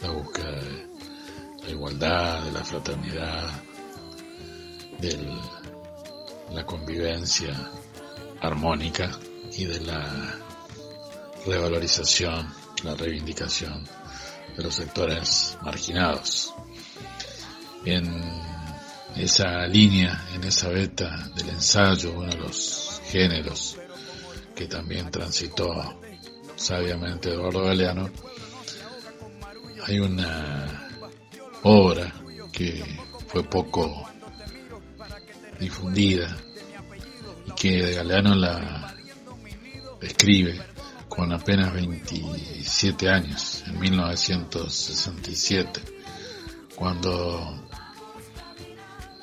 la 0.00 0.10
búsqueda 0.10 0.50
de 0.50 0.88
la 1.62 1.70
igualdad, 1.70 2.42
de 2.42 2.50
la 2.50 2.64
fraternidad, 2.64 3.62
de 4.98 5.18
la 6.52 6.66
convivencia 6.66 7.56
armónica 8.40 9.12
y 9.52 9.66
de 9.66 9.80
la 9.82 10.34
revalorización, 11.46 12.52
la 12.82 12.96
reivindicación 12.96 13.86
de 14.56 14.64
los 14.64 14.74
sectores 14.74 15.58
marginados. 15.62 16.52
En 17.84 18.20
esa 19.14 19.64
línea, 19.68 20.26
en 20.34 20.42
esa 20.42 20.70
beta 20.70 21.28
del 21.36 21.50
ensayo, 21.50 22.14
uno 22.14 22.30
de 22.30 22.38
los 22.38 23.00
géneros 23.04 23.76
que 24.60 24.66
también 24.66 25.10
transitó 25.10 25.98
sabiamente 26.54 27.30
Eduardo 27.30 27.64
Galeano, 27.64 28.10
hay 29.86 29.98
una 29.98 30.86
obra 31.62 32.12
que 32.52 32.84
fue 33.28 33.42
poco 33.42 34.06
difundida 35.58 36.36
y 37.46 37.52
que 37.52 37.94
Galeano 37.94 38.34
la 38.34 38.94
escribe 40.02 40.60
con 41.08 41.32
apenas 41.32 41.72
27 41.72 43.08
años, 43.08 43.64
en 43.66 43.80
1967, 43.80 45.80
cuando 46.76 47.66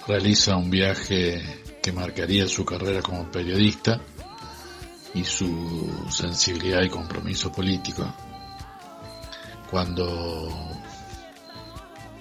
realiza 0.08 0.58
un 0.58 0.72
viaje 0.72 1.44
que 1.84 1.92
marcaría 1.92 2.48
su 2.48 2.66
carrera 2.66 3.04
como 3.04 3.32
periodista 3.32 4.02
y 5.18 5.26
su 5.26 6.06
sensibilidad 6.10 6.84
y 6.84 6.90
compromiso 6.90 7.52
político, 7.52 8.06
cuando 9.72 10.50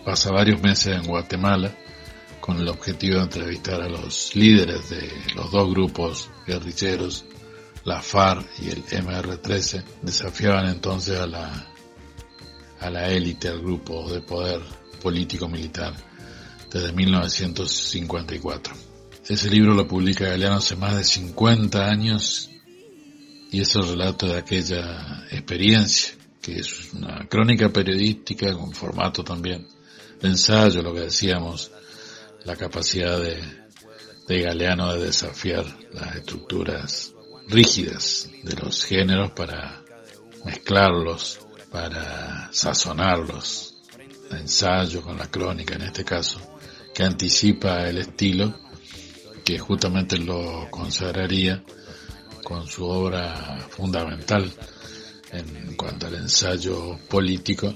pasa 0.05 0.31
varios 0.33 0.61
meses 0.63 0.97
en 0.97 1.07
Guatemala, 1.07 1.73
con 2.41 2.59
el 2.59 2.69
objetivo 2.69 3.17
de 3.17 3.25
entrevistar 3.25 3.83
a 3.83 3.89
los 3.89 4.35
líderes 4.35 4.89
de 4.89 5.11
los 5.35 5.51
dos 5.51 5.69
grupos 5.71 6.31
guerrilleros, 6.47 7.25
la 7.85 8.01
FARC 8.01 8.47
y 8.61 8.71
el 8.71 8.85
MR-13, 8.85 9.85
desafiaban 10.03 10.69
entonces 10.69 11.19
a 11.19 11.27
la, 11.27 11.67
a 12.81 12.91
la 12.91 13.09
élite, 13.09 13.49
al 13.49 13.61
grupo 13.61 14.11
de 14.11 14.21
poder 14.21 14.61
político-militar 15.03 15.95
desde 16.73 16.93
1954. 16.93 18.75
Ese 19.29 19.51
libro 19.51 19.75
lo 19.75 19.87
publica 19.87 20.29
Galeano 20.29 20.57
hace 20.57 20.77
más 20.77 20.97
de 20.97 21.05
50 21.05 21.85
años 21.85 22.51
y 23.51 23.61
es 23.61 23.75
el 23.77 23.89
relato 23.89 24.27
de 24.27 24.39
aquella 24.39 25.27
experiencia, 25.31 26.15
que 26.41 26.59
es 26.59 26.93
una 26.93 27.27
crónica 27.29 27.69
periodística 27.71 28.53
con 28.53 28.73
formato 28.73 29.25
también 29.25 29.67
de 30.21 30.29
ensayo, 30.29 30.83
lo 30.83 30.95
que 30.95 31.01
decíamos, 31.01 31.71
la 32.45 32.57
capacidad 32.57 33.21
de, 33.21 33.43
de 34.29 34.43
Galeano 34.43 34.95
de 34.95 35.07
desafiar 35.07 35.65
las 35.93 36.17
estructuras 36.17 37.13
rígidas 37.49 38.29
de 38.43 38.55
los 38.57 38.85
géneros 38.85 39.33
para 39.33 39.83
mezclarlos, 40.45 41.41
para 41.71 42.49
sazonarlos, 42.53 43.77
el 44.31 44.39
ensayo 44.39 45.03
con 45.03 45.19
la 45.19 45.31
crónica 45.31 45.75
en 45.75 45.83
este 45.83 46.05
caso, 46.05 46.41
que 46.95 47.05
anticipa 47.05 47.89
el 47.89 47.99
estilo 47.99 48.59
que 49.45 49.59
justamente 49.59 50.19
lo 50.19 50.69
consagraría 50.71 51.63
con 52.47 52.65
su 52.69 52.85
obra 52.85 53.59
fundamental 53.71 54.49
en 55.33 55.75
cuanto 55.75 56.07
al 56.07 56.15
ensayo 56.15 56.97
político 57.09 57.75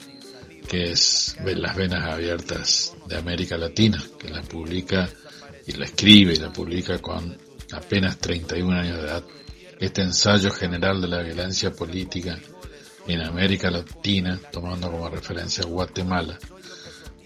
que 0.69 0.93
es 0.93 1.37
Las 1.45 1.75
Venas 1.75 2.09
Abiertas 2.09 2.95
de 3.09 3.17
América 3.17 3.57
Latina, 3.57 4.01
que 4.17 4.29
la 4.29 4.43
publica 4.43 5.11
y 5.67 5.73
la 5.73 5.87
escribe 5.87 6.35
y 6.35 6.37
la 6.37 6.53
publica 6.53 6.99
con 6.99 7.37
apenas 7.73 8.19
31 8.19 8.73
años 8.73 8.99
de 8.99 9.03
edad. 9.09 9.25
Este 9.81 10.03
ensayo 10.03 10.53
general 10.53 11.01
de 11.01 11.09
la 11.09 11.23
violencia 11.25 11.73
política 11.73 12.39
en 13.09 13.23
América 13.23 13.73
Latina, 13.73 14.41
tomando 14.53 14.89
como 14.89 15.09
referencia 15.09 15.65
Guatemala, 15.65 16.39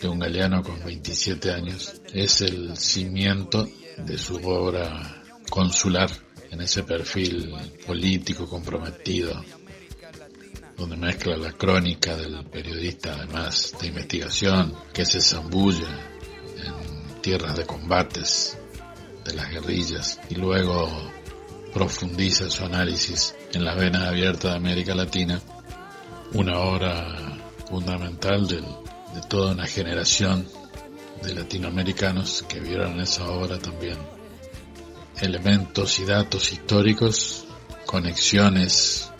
de 0.00 0.08
un 0.08 0.18
galeano 0.18 0.62
con 0.62 0.82
27 0.82 1.50
años, 1.50 2.00
es 2.10 2.40
el 2.40 2.74
cimiento 2.78 3.68
de 3.98 4.16
su 4.16 4.36
obra 4.36 5.22
consular 5.50 6.08
en 6.54 6.60
ese 6.60 6.84
perfil 6.84 7.52
político 7.84 8.48
comprometido 8.48 9.44
donde 10.76 10.96
mezcla 10.96 11.36
la 11.36 11.52
crónica 11.52 12.16
del 12.16 12.44
periodista, 12.46 13.14
además 13.14 13.74
de 13.80 13.88
investigación, 13.88 14.72
que 14.92 15.04
se 15.04 15.20
zambulle 15.20 15.84
en 15.84 17.20
tierras 17.22 17.56
de 17.56 17.66
combates 17.66 18.56
de 19.24 19.34
las 19.34 19.50
guerrillas 19.50 20.20
y 20.30 20.36
luego 20.36 20.88
profundiza 21.72 22.48
su 22.48 22.64
análisis 22.64 23.34
en 23.52 23.64
las 23.64 23.76
venas 23.76 24.02
abiertas 24.02 24.52
de 24.52 24.56
América 24.56 24.94
Latina, 24.94 25.40
una 26.34 26.58
obra 26.60 27.36
fundamental 27.68 28.46
de 28.46 28.62
toda 29.28 29.52
una 29.52 29.66
generación 29.66 30.46
de 31.20 31.34
latinoamericanos 31.34 32.44
que 32.48 32.60
vieron 32.60 33.00
esa 33.00 33.28
obra 33.28 33.58
también 33.58 34.13
elementos 35.24 35.98
y 35.98 36.04
datos 36.04 36.52
históricos, 36.52 37.46
conexiones 37.86 39.10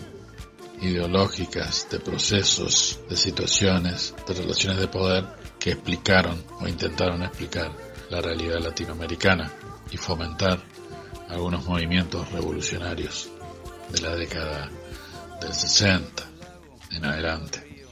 ideológicas, 0.80 1.88
de 1.90 2.00
procesos, 2.00 3.00
de 3.08 3.16
situaciones, 3.16 4.14
de 4.26 4.34
relaciones 4.34 4.78
de 4.78 4.88
poder 4.88 5.24
que 5.58 5.70
explicaron 5.70 6.44
o 6.60 6.68
intentaron 6.68 7.22
explicar 7.22 7.72
la 8.10 8.20
realidad 8.20 8.60
latinoamericana 8.60 9.50
y 9.90 9.96
fomentar 9.96 10.62
algunos 11.28 11.64
movimientos 11.64 12.30
revolucionarios 12.30 13.30
de 13.90 14.00
la 14.02 14.14
década 14.14 14.70
del 15.40 15.54
60 15.54 16.22
en 16.92 17.04
adelante. 17.04 17.86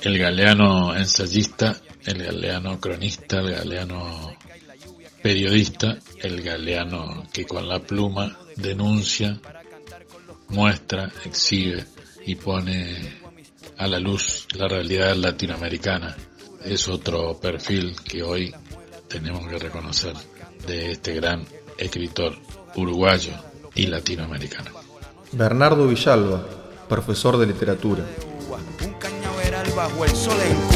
El 0.00 0.18
galeano 0.18 0.94
ensayista, 0.94 1.76
el 2.04 2.22
galeano 2.22 2.78
cronista, 2.78 3.40
el 3.40 3.50
galeano 3.50 4.36
periodista, 5.26 5.98
el 6.22 6.40
galeano 6.40 7.26
que 7.32 7.44
con 7.46 7.68
la 7.68 7.80
pluma 7.80 8.38
denuncia 8.54 9.40
muestra, 10.50 11.10
exhibe 11.24 11.84
y 12.24 12.36
pone 12.36 13.18
a 13.76 13.88
la 13.88 13.98
luz 13.98 14.46
la 14.56 14.68
realidad 14.68 15.16
latinoamericana. 15.16 16.16
Es 16.64 16.86
otro 16.86 17.36
perfil 17.40 17.96
que 18.08 18.22
hoy 18.22 18.54
tenemos 19.08 19.48
que 19.48 19.58
reconocer 19.58 20.14
de 20.64 20.92
este 20.92 21.14
gran 21.14 21.44
escritor 21.76 22.38
uruguayo 22.76 23.32
y 23.74 23.88
latinoamericano. 23.88 24.70
Bernardo 25.32 25.88
Villalba, 25.88 26.46
profesor 26.88 27.36
de 27.36 27.48
literatura. 27.48 28.04
Un 28.80 28.94
cañaveral 28.94 29.72
bajo 29.74 30.04
el 30.04 30.10
sol 30.12 30.38
en 30.40 30.75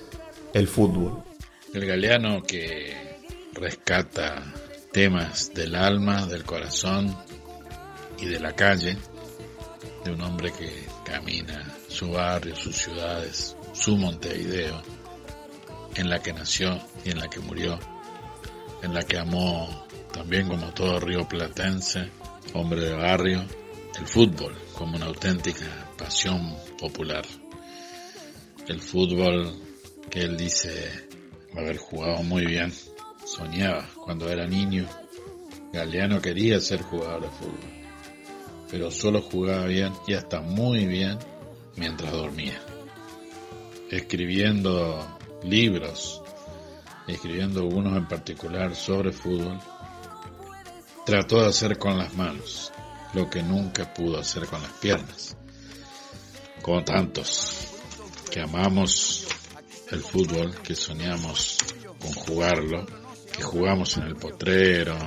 El 0.53 0.67
fútbol. 0.67 1.23
El 1.73 1.85
galeano 1.85 2.43
que 2.43 3.21
rescata 3.53 4.43
temas 4.91 5.53
del 5.53 5.75
alma, 5.75 6.25
del 6.25 6.43
corazón 6.43 7.15
y 8.19 8.25
de 8.25 8.37
la 8.37 8.53
calle, 8.53 8.97
de 10.03 10.11
un 10.11 10.19
hombre 10.21 10.51
que 10.51 10.69
camina 11.05 11.73
su 11.87 12.11
barrio, 12.11 12.53
sus 12.53 12.75
ciudades, 12.75 13.55
su 13.71 13.95
Montevideo, 13.95 14.81
en 15.95 16.09
la 16.09 16.21
que 16.21 16.33
nació 16.33 16.81
y 17.05 17.11
en 17.11 17.19
la 17.19 17.29
que 17.29 17.39
murió, 17.39 17.79
en 18.83 18.93
la 18.93 19.03
que 19.03 19.19
amó 19.19 19.85
también 20.11 20.49
como 20.49 20.73
todo 20.73 20.99
río 20.99 21.29
platense, 21.29 22.09
hombre 22.53 22.81
de 22.81 22.93
barrio, 22.93 23.45
el 23.97 24.05
fútbol 24.05 24.53
como 24.77 24.97
una 24.97 25.05
auténtica 25.05 25.87
pasión 25.97 26.57
popular. 26.77 27.25
El 28.67 28.81
fútbol 28.81 29.70
que 30.11 30.19
él 30.19 30.37
dice 30.37 31.07
haber 31.57 31.77
jugado 31.77 32.21
muy 32.21 32.45
bien, 32.45 32.71
soñaba 33.25 33.87
cuando 34.03 34.29
era 34.29 34.45
niño. 34.45 34.85
Galeano 35.71 36.21
quería 36.21 36.59
ser 36.59 36.81
jugador 36.81 37.21
de 37.21 37.29
fútbol, 37.29 37.59
pero 38.69 38.91
solo 38.91 39.21
jugaba 39.21 39.65
bien 39.65 39.93
y 40.05 40.13
hasta 40.13 40.41
muy 40.41 40.85
bien 40.85 41.17
mientras 41.77 42.11
dormía. 42.11 42.61
Escribiendo 43.89 45.17
libros, 45.43 46.21
escribiendo 47.07 47.61
algunos 47.61 47.97
en 47.97 48.07
particular 48.07 48.75
sobre 48.75 49.13
fútbol, 49.13 49.59
trató 51.05 51.41
de 51.41 51.47
hacer 51.47 51.77
con 51.77 51.97
las 51.97 52.13
manos 52.15 52.71
lo 53.13 53.29
que 53.29 53.41
nunca 53.41 53.93
pudo 53.93 54.19
hacer 54.19 54.45
con 54.45 54.61
las 54.61 54.71
piernas. 54.73 55.37
Como 56.61 56.83
tantos 56.83 57.67
que 58.29 58.41
amamos 58.41 59.27
el 59.91 60.01
fútbol, 60.01 60.55
que 60.63 60.75
soñamos 60.75 61.57
con 61.99 62.11
jugarlo, 62.13 62.85
que 63.35 63.43
jugamos 63.43 63.97
en 63.97 64.03
el 64.03 64.15
potrero, 64.15 64.97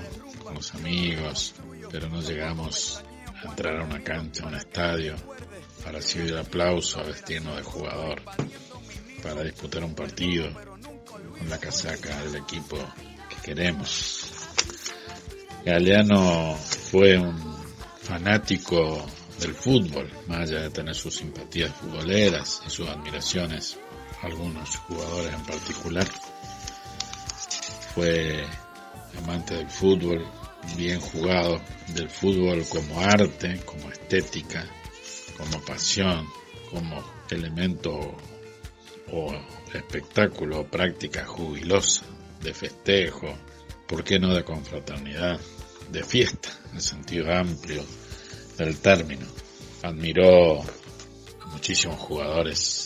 con 0.43 0.55
los 0.55 0.75
amigos, 0.75 1.55
pero 1.91 2.09
no 2.09 2.21
llegamos 2.21 3.03
a 3.43 3.49
entrar 3.49 3.81
a 3.81 3.85
una 3.85 4.03
cancha, 4.03 4.45
a 4.45 4.49
un 4.49 4.55
estadio, 4.55 5.15
para 5.83 5.99
recibir 5.99 6.37
aplauso, 6.37 7.01
a 7.01 7.05
vestirnos 7.05 7.57
de 7.57 7.63
jugador, 7.63 8.23
para 9.23 9.43
disputar 9.43 9.85
un 9.85 9.95
partido 9.95 10.51
con 11.39 11.49
la 11.49 11.59
casaca 11.59 12.23
del 12.25 12.37
equipo 12.37 12.77
que 13.29 13.37
queremos. 13.43 14.31
Galeano 15.65 16.57
fue 16.57 17.19
un 17.19 17.57
fanático 18.03 19.07
del 19.41 19.55
fútbol, 19.55 20.11
más 20.27 20.51
allá 20.51 20.63
de 20.63 20.71
tener 20.71 20.95
sus 20.95 21.17
simpatías 21.17 21.75
futboleras 21.75 22.63
y 22.67 22.71
sus 22.71 22.89
admiraciones 22.89 23.79
algunos 24.25 24.77
jugadores 24.77 25.35
en 25.35 25.45
particular. 25.45 26.07
Fue 27.95 28.45
amante 29.19 29.55
del 29.55 29.71
fútbol, 29.71 30.27
bien 30.77 31.01
jugado, 31.01 31.61
del 31.89 32.11
fútbol 32.11 32.65
como 32.69 33.01
arte, 33.01 33.61
como 33.65 33.91
estética, 33.91 34.67
como 35.37 35.61
pasión, 35.65 36.27
como 36.71 37.05
elemento 37.31 38.17
o 39.13 39.33
espectáculo 39.73 40.61
o 40.61 40.67
práctica 40.67 41.25
jubilosa, 41.25 42.05
de 42.43 42.53
festejo, 42.53 43.29
¿por 43.87 44.03
qué 44.03 44.19
no 44.19 44.35
de 44.35 44.45
confraternidad? 44.45 45.41
de 45.91 46.03
fiesta, 46.03 46.49
en 46.73 46.81
sentido 46.81 47.33
amplio 47.33 47.85
del 48.59 48.79
término. 48.79 49.27
Admiró 49.83 50.63
a 50.63 51.47
muchísimos 51.47 51.99
jugadores 51.99 52.84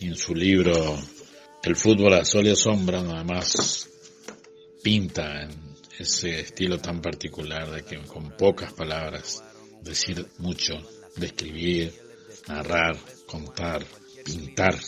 en 0.00 0.16
su 0.16 0.34
libro 0.34 0.98
El 1.62 1.76
fútbol 1.76 2.14
a 2.14 2.24
sol 2.24 2.46
y 2.46 2.50
a 2.50 2.56
sombra, 2.56 3.00
además 3.00 3.88
pinta 4.82 5.42
en 5.42 5.50
ese 5.98 6.40
estilo 6.40 6.78
tan 6.78 7.00
particular 7.00 7.70
de 7.70 7.82
que 7.82 7.98
con 8.06 8.36
pocas 8.36 8.72
palabras 8.72 9.42
decir 9.82 10.26
mucho, 10.38 10.74
describir, 11.16 11.92
narrar, 12.46 12.96
contar, 13.26 13.84
pintar 14.24 14.78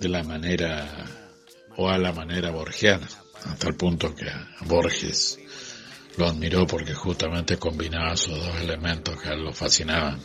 de 0.00 0.08
la 0.08 0.22
manera 0.22 1.32
o 1.76 1.88
a 1.88 1.98
la 1.98 2.12
manera 2.12 2.50
borgiana, 2.50 3.08
hasta 3.44 3.68
el 3.68 3.76
punto 3.76 4.14
que 4.14 4.26
Borges 4.66 5.38
lo 6.16 6.26
admiró 6.26 6.66
porque 6.66 6.94
justamente 6.94 7.58
combinaba 7.58 8.14
esos 8.14 8.38
dos 8.38 8.56
elementos 8.60 9.20
que 9.20 9.30
lo 9.36 9.52
fascinaban. 9.52 10.20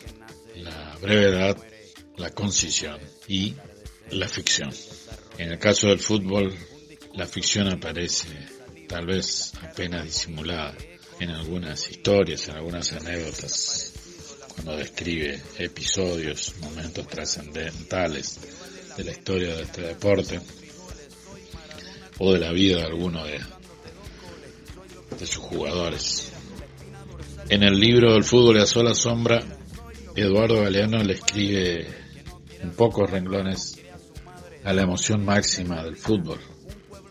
La 0.56 0.96
brevedad, 1.00 1.56
la 2.16 2.30
concisión 2.30 2.98
y 3.28 3.54
la 4.10 4.28
ficción. 4.28 4.70
En 5.38 5.52
el 5.52 5.58
caso 5.58 5.88
del 5.88 5.98
fútbol, 5.98 6.54
la 7.14 7.26
ficción 7.26 7.68
aparece 7.68 8.28
tal 8.88 9.06
vez 9.06 9.52
apenas 9.62 10.04
disimulada 10.04 10.74
en 11.20 11.30
algunas 11.30 11.88
historias, 11.90 12.48
en 12.48 12.56
algunas 12.56 12.92
anécdotas, 12.92 13.92
cuando 14.54 14.76
describe 14.76 15.40
episodios, 15.58 16.54
momentos 16.60 17.06
trascendentales 17.06 18.40
de 18.96 19.04
la 19.04 19.12
historia 19.12 19.54
de 19.56 19.62
este 19.62 19.82
deporte 19.82 20.40
o 22.18 22.32
de 22.32 22.38
la 22.38 22.52
vida 22.52 22.78
de 22.78 22.84
alguno 22.84 23.24
de, 23.24 23.40
sus 25.18 25.36
jugadores. 25.36 26.32
En 27.48 27.62
el 27.62 27.78
libro 27.78 28.16
El 28.16 28.24
fútbol 28.24 28.58
a 28.58 28.66
sola 28.66 28.94
sombra, 28.94 29.40
Eduardo 30.16 30.62
Galeano 30.62 31.02
le 31.02 31.14
escribe 31.14 31.86
en 32.60 32.72
pocos 32.72 33.08
renglones 33.08 33.81
a 34.64 34.72
la 34.72 34.82
emoción 34.82 35.24
máxima 35.24 35.82
del 35.82 35.96
fútbol, 35.96 36.38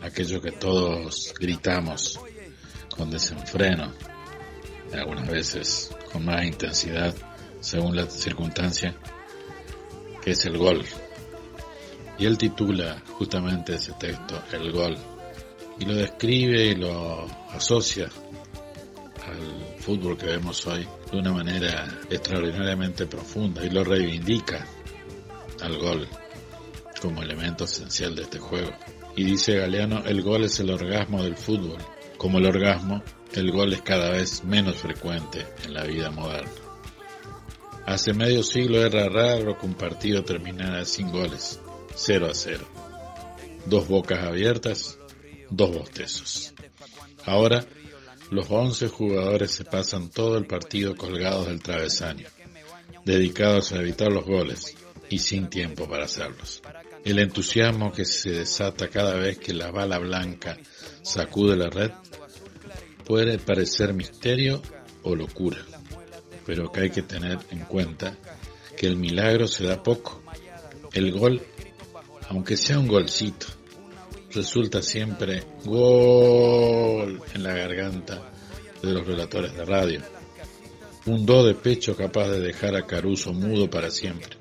aquello 0.00 0.40
que 0.40 0.52
todos 0.52 1.34
gritamos 1.38 2.18
con 2.96 3.10
desenfreno, 3.10 3.92
algunas 4.92 5.28
veces 5.28 5.94
con 6.10 6.24
más 6.24 6.44
intensidad 6.44 7.14
según 7.60 7.96
la 7.96 8.08
circunstancia, 8.08 8.94
que 10.22 10.32
es 10.32 10.44
el 10.46 10.58
gol. 10.58 10.84
Y 12.18 12.26
él 12.26 12.38
titula 12.38 13.02
justamente 13.18 13.74
ese 13.74 13.92
texto, 13.92 14.42
El 14.52 14.70
gol, 14.72 14.96
y 15.78 15.84
lo 15.84 15.94
describe 15.94 16.66
y 16.66 16.74
lo 16.74 17.26
asocia 17.50 18.08
al 19.26 19.80
fútbol 19.80 20.16
que 20.16 20.26
vemos 20.26 20.66
hoy 20.66 20.86
de 21.10 21.18
una 21.18 21.32
manera 21.32 22.00
extraordinariamente 22.10 23.06
profunda 23.06 23.64
y 23.64 23.70
lo 23.70 23.84
reivindica 23.84 24.66
al 25.60 25.78
gol 25.78 26.08
como 27.02 27.22
elemento 27.22 27.64
esencial 27.64 28.14
de 28.14 28.22
este 28.22 28.38
juego. 28.38 28.70
Y 29.16 29.24
dice 29.24 29.56
Galeano, 29.56 30.04
el 30.06 30.22
gol 30.22 30.44
es 30.44 30.58
el 30.60 30.70
orgasmo 30.70 31.22
del 31.22 31.36
fútbol. 31.36 31.78
Como 32.16 32.38
el 32.38 32.46
orgasmo, 32.46 33.02
el 33.34 33.50
gol 33.50 33.72
es 33.74 33.82
cada 33.82 34.10
vez 34.10 34.44
menos 34.44 34.76
frecuente 34.76 35.46
en 35.64 35.74
la 35.74 35.84
vida 35.84 36.10
moderna. 36.10 36.50
Hace 37.84 38.14
medio 38.14 38.42
siglo 38.42 38.82
era 38.86 39.08
raro 39.08 39.58
que 39.58 39.66
un 39.66 39.74
partido 39.74 40.22
terminara 40.22 40.84
sin 40.84 41.10
goles, 41.10 41.60
0 41.94 42.28
a 42.30 42.34
0. 42.34 42.64
Dos 43.66 43.88
bocas 43.88 44.24
abiertas 44.24 44.98
dos 45.52 45.70
bostezos. 45.70 46.54
Ahora, 47.26 47.64
los 48.30 48.50
11 48.50 48.88
jugadores 48.88 49.50
se 49.50 49.64
pasan 49.64 50.10
todo 50.10 50.38
el 50.38 50.46
partido 50.46 50.96
colgados 50.96 51.46
del 51.46 51.62
travesaño, 51.62 52.26
dedicados 53.04 53.72
a 53.72 53.76
evitar 53.76 54.10
los 54.10 54.24
goles 54.24 54.74
y 55.10 55.18
sin 55.18 55.48
tiempo 55.48 55.88
para 55.88 56.06
hacerlos. 56.06 56.61
El 57.04 57.18
entusiasmo 57.18 57.90
que 57.92 58.04
se 58.04 58.30
desata 58.30 58.88
cada 58.88 59.14
vez 59.14 59.38
que 59.38 59.52
la 59.52 59.72
bala 59.72 59.98
blanca 59.98 60.56
sacude 61.02 61.56
la 61.56 61.68
red 61.68 61.90
puede 63.04 63.38
parecer 63.38 63.92
misterio 63.92 64.62
o 65.02 65.16
locura, 65.16 65.58
pero 66.46 66.70
que 66.70 66.80
hay 66.82 66.90
que 66.90 67.02
tener 67.02 67.38
en 67.50 67.60
cuenta 67.60 68.16
que 68.76 68.86
el 68.86 68.96
milagro 68.96 69.48
se 69.48 69.64
da 69.64 69.82
poco. 69.82 70.22
El 70.92 71.10
gol, 71.10 71.42
aunque 72.28 72.56
sea 72.56 72.78
un 72.78 72.86
golcito, 72.86 73.46
resulta 74.30 74.80
siempre 74.80 75.42
gol 75.64 77.20
en 77.34 77.42
la 77.42 77.52
garganta 77.52 78.30
de 78.80 78.92
los 78.92 79.04
relatores 79.04 79.56
de 79.56 79.64
radio. 79.64 80.00
Un 81.06 81.26
do 81.26 81.44
de 81.44 81.54
pecho 81.54 81.96
capaz 81.96 82.28
de 82.28 82.38
dejar 82.38 82.76
a 82.76 82.86
Caruso 82.86 83.32
mudo 83.32 83.68
para 83.68 83.90
siempre. 83.90 84.36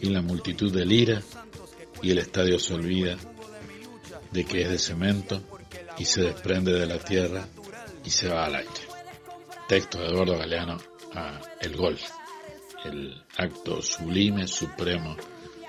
y 0.00 0.10
la 0.10 0.22
multitud 0.22 0.72
delira 0.72 1.20
y 2.02 2.10
el 2.10 2.18
estadio 2.18 2.58
se 2.58 2.74
olvida 2.74 3.16
de 4.30 4.44
que 4.44 4.62
es 4.62 4.70
de 4.70 4.78
cemento 4.78 5.42
y 5.98 6.04
se 6.04 6.22
desprende 6.22 6.72
de 6.72 6.86
la 6.86 6.98
tierra 6.98 7.46
y 8.04 8.10
se 8.10 8.28
va 8.28 8.44
al 8.44 8.56
aire. 8.56 8.70
Texto 9.68 9.98
de 9.98 10.06
Eduardo 10.06 10.38
Galeano 10.38 10.78
a 11.14 11.40
El 11.60 11.76
Gol, 11.76 11.98
el 12.84 13.22
acto 13.36 13.82
sublime, 13.82 14.46
supremo 14.46 15.16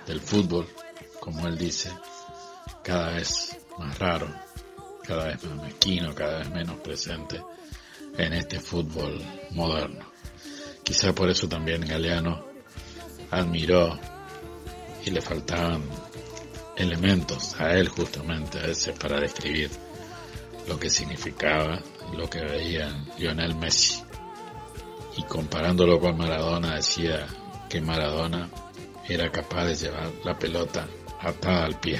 del 0.06 0.20
fútbol, 0.20 0.68
como 1.20 1.48
él 1.48 1.58
dice, 1.58 1.92
cada 2.84 3.14
vez 3.14 3.58
más 3.78 3.98
raro, 4.00 4.28
cada 5.04 5.28
vez 5.28 5.44
más 5.44 5.64
mezquino, 5.64 6.14
cada 6.14 6.40
vez 6.40 6.50
menos 6.50 6.80
presente 6.80 7.42
en 8.18 8.34
este 8.34 8.60
fútbol 8.60 9.22
moderno. 9.52 10.06
Quizá 10.84 11.14
por 11.14 11.30
eso 11.30 11.48
también 11.48 11.82
Galeano 11.82 12.46
admiró 13.32 14.00
y 15.06 15.12
le 15.12 15.22
faltaban 15.22 15.84
elementos 16.80 17.60
a 17.60 17.74
él 17.74 17.90
justamente 17.90 18.58
a 18.58 18.64
veces 18.64 18.98
para 18.98 19.20
describir 19.20 19.70
lo 20.68 20.80
que 20.80 20.90
significaba 20.90 21.82
lo 22.14 22.30
que 22.30 22.42
veía 22.42 23.06
Lionel 23.18 23.56
Messi. 23.56 24.02
Y 25.18 25.24
comparándolo 25.24 26.00
con 26.00 26.18
Maradona 26.18 26.76
decía 26.76 27.28
que 27.70 27.82
Maradona 27.82 28.50
era 29.08 29.32
capaz 29.32 29.66
de 29.66 29.76
llevar 29.76 30.12
la 30.24 30.38
pelota 30.38 30.88
atada 31.20 31.66
al 31.66 31.80
pie. 31.80 32.00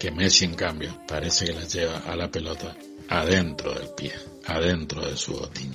Que 0.00 0.10
Messi 0.10 0.46
en 0.46 0.54
cambio 0.54 1.00
parece 1.06 1.46
que 1.46 1.52
la 1.52 1.64
lleva 1.64 1.98
a 1.98 2.16
la 2.16 2.30
pelota 2.30 2.74
adentro 3.08 3.74
del 3.74 3.90
pie, 3.90 4.12
adentro 4.46 5.06
de 5.06 5.16
su 5.16 5.32
botín. 5.32 5.74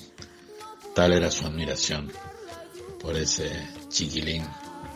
Tal 0.95 1.13
era 1.13 1.30
su 1.30 1.45
admiración 1.45 2.12
por 3.00 3.15
ese 3.15 3.50
chiquilín 3.89 4.43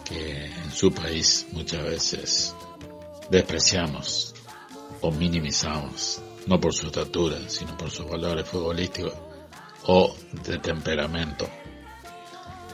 que 0.03 0.45
en 0.45 0.71
su 0.71 0.91
país 0.91 1.47
muchas 1.51 1.83
veces 1.83 2.55
despreciamos 3.29 4.33
o 5.01 5.11
minimizamos, 5.11 6.21
no 6.47 6.59
por 6.59 6.73
su 6.73 6.87
estatura, 6.87 7.37
sino 7.47 7.77
por 7.77 7.89
sus 7.89 8.09
valores 8.09 8.47
futbolísticos 8.47 9.13
o 9.85 10.15
de 10.31 10.59
temperamento, 10.59 11.47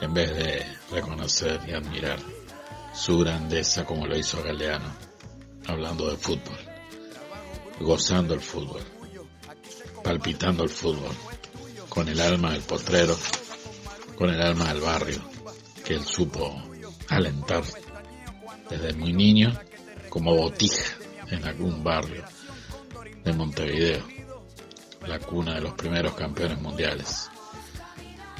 en 0.00 0.14
vez 0.14 0.30
de 0.34 0.66
reconocer 0.90 1.60
y 1.68 1.72
admirar 1.72 2.18
su 2.94 3.18
grandeza 3.18 3.84
como 3.84 4.06
lo 4.06 4.16
hizo 4.16 4.42
Galeano, 4.42 4.92
hablando 5.66 6.10
de 6.10 6.16
fútbol, 6.16 6.58
gozando 7.80 8.34
el 8.34 8.40
fútbol, 8.40 8.82
palpitando 10.02 10.62
el 10.62 10.70
fútbol, 10.70 11.14
con 11.88 12.08
el 12.08 12.20
alma 12.20 12.52
del 12.52 12.62
potrero, 12.62 13.16
con 14.16 14.30
el 14.30 14.40
alma 14.40 14.72
del 14.72 14.80
barrio, 14.80 15.20
que 15.84 15.94
él 15.94 16.04
supo 16.04 16.62
alentar 17.08 17.64
desde 18.68 18.92
muy 18.92 19.12
niño 19.12 19.52
como 20.10 20.36
botija 20.36 20.96
en 21.28 21.44
algún 21.46 21.82
barrio 21.82 22.24
de 23.24 23.32
Montevideo, 23.32 24.02
la 25.06 25.18
cuna 25.20 25.54
de 25.54 25.60
los 25.60 25.74
primeros 25.74 26.14
campeones 26.14 26.60
mundiales, 26.60 27.30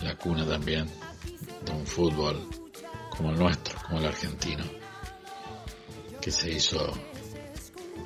la 0.03 0.17
cuna 0.17 0.45
también 0.45 0.91
de 1.65 1.73
un 1.73 1.87
fútbol 1.87 2.45
como 3.17 3.31
el 3.31 3.39
nuestro, 3.39 3.79
como 3.87 4.01
el 4.01 4.07
argentino, 4.07 4.65
que 6.21 6.33
se 6.33 6.51
hizo 6.51 6.93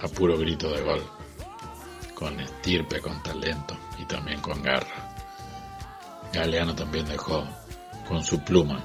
a 0.00 0.09
puro 0.09 0.37
grito 0.38 0.70
de 0.70 0.83
gol, 0.83 1.03
con 2.14 2.38
estirpe, 2.40 3.00
con 3.00 3.22
talento 3.22 3.77
y 3.98 4.05
también 4.05 4.40
con 4.40 4.62
garra. 4.62 5.14
Galeano 6.33 6.74
también 6.74 7.07
dejó 7.07 7.44
con 8.07 8.22
su 8.22 8.38
pluma 8.44 8.85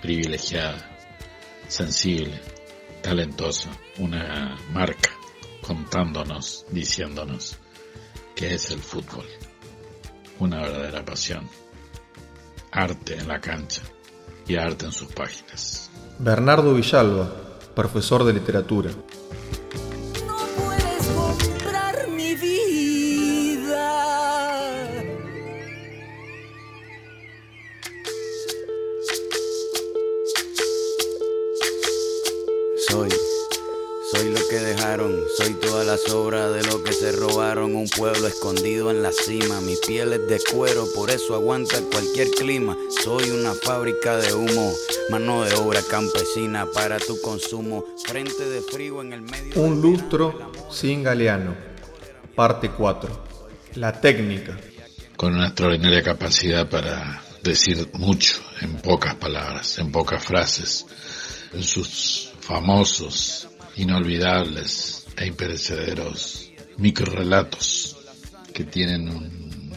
privilegiada, 0.00 0.78
sensible, 1.66 2.40
talentosa, 3.08 3.70
una 4.00 4.54
marca 4.70 5.08
contándonos, 5.66 6.66
diciéndonos 6.70 7.56
que 8.36 8.52
es 8.52 8.70
el 8.70 8.80
fútbol, 8.80 9.24
una 10.38 10.60
verdadera 10.60 11.02
pasión, 11.06 11.48
arte 12.70 13.14
en 13.14 13.26
la 13.26 13.40
cancha 13.40 13.80
y 14.46 14.56
arte 14.56 14.84
en 14.84 14.92
sus 14.92 15.08
páginas. 15.08 15.90
Bernardo 16.18 16.74
Villalba, 16.74 17.32
profesor 17.74 18.24
de 18.24 18.34
literatura. 18.34 18.90
Sobra 35.98 36.50
de 36.50 36.62
lo 36.62 36.82
que 36.82 36.92
se 36.92 37.12
robaron. 37.12 37.74
Un 37.74 37.88
pueblo 37.88 38.26
escondido 38.26 38.90
en 38.90 39.02
la 39.02 39.12
cima. 39.12 39.60
Mi 39.60 39.74
piel 39.86 40.12
es 40.12 40.28
de 40.28 40.40
cuero, 40.52 40.86
por 40.94 41.10
eso 41.10 41.34
aguanta 41.34 41.80
cualquier 41.90 42.30
clima. 42.30 42.76
Soy 43.02 43.30
una 43.30 43.52
fábrica 43.54 44.16
de 44.16 44.32
humo. 44.32 44.72
Mano 45.10 45.44
de 45.44 45.54
obra 45.54 45.80
campesina 45.90 46.66
para 46.72 46.98
tu 46.98 47.20
consumo. 47.20 47.84
Frente 48.06 48.48
de 48.48 48.62
frío 48.62 49.02
en 49.02 49.12
el 49.12 49.22
medio. 49.22 49.60
Un 49.60 49.80
lustro 49.80 50.52
sin 50.70 51.02
galeano. 51.02 51.54
Parte 52.34 52.70
4. 52.70 53.24
La 53.74 54.00
técnica. 54.00 54.56
Con 55.16 55.34
una 55.34 55.48
extraordinaria 55.48 56.02
capacidad 56.02 56.68
para 56.68 57.22
decir 57.42 57.90
mucho 57.94 58.40
en 58.60 58.76
pocas 58.76 59.16
palabras, 59.16 59.78
en 59.78 59.90
pocas 59.90 60.24
frases. 60.24 60.86
En 61.52 61.62
sus 61.62 62.30
famosos 62.40 63.48
inolvidables 63.76 65.07
e 65.18 65.26
imperecederos 65.26 66.50
microrelatos 66.76 67.96
que 68.52 68.64
tienen 68.64 69.08
un, 69.08 69.72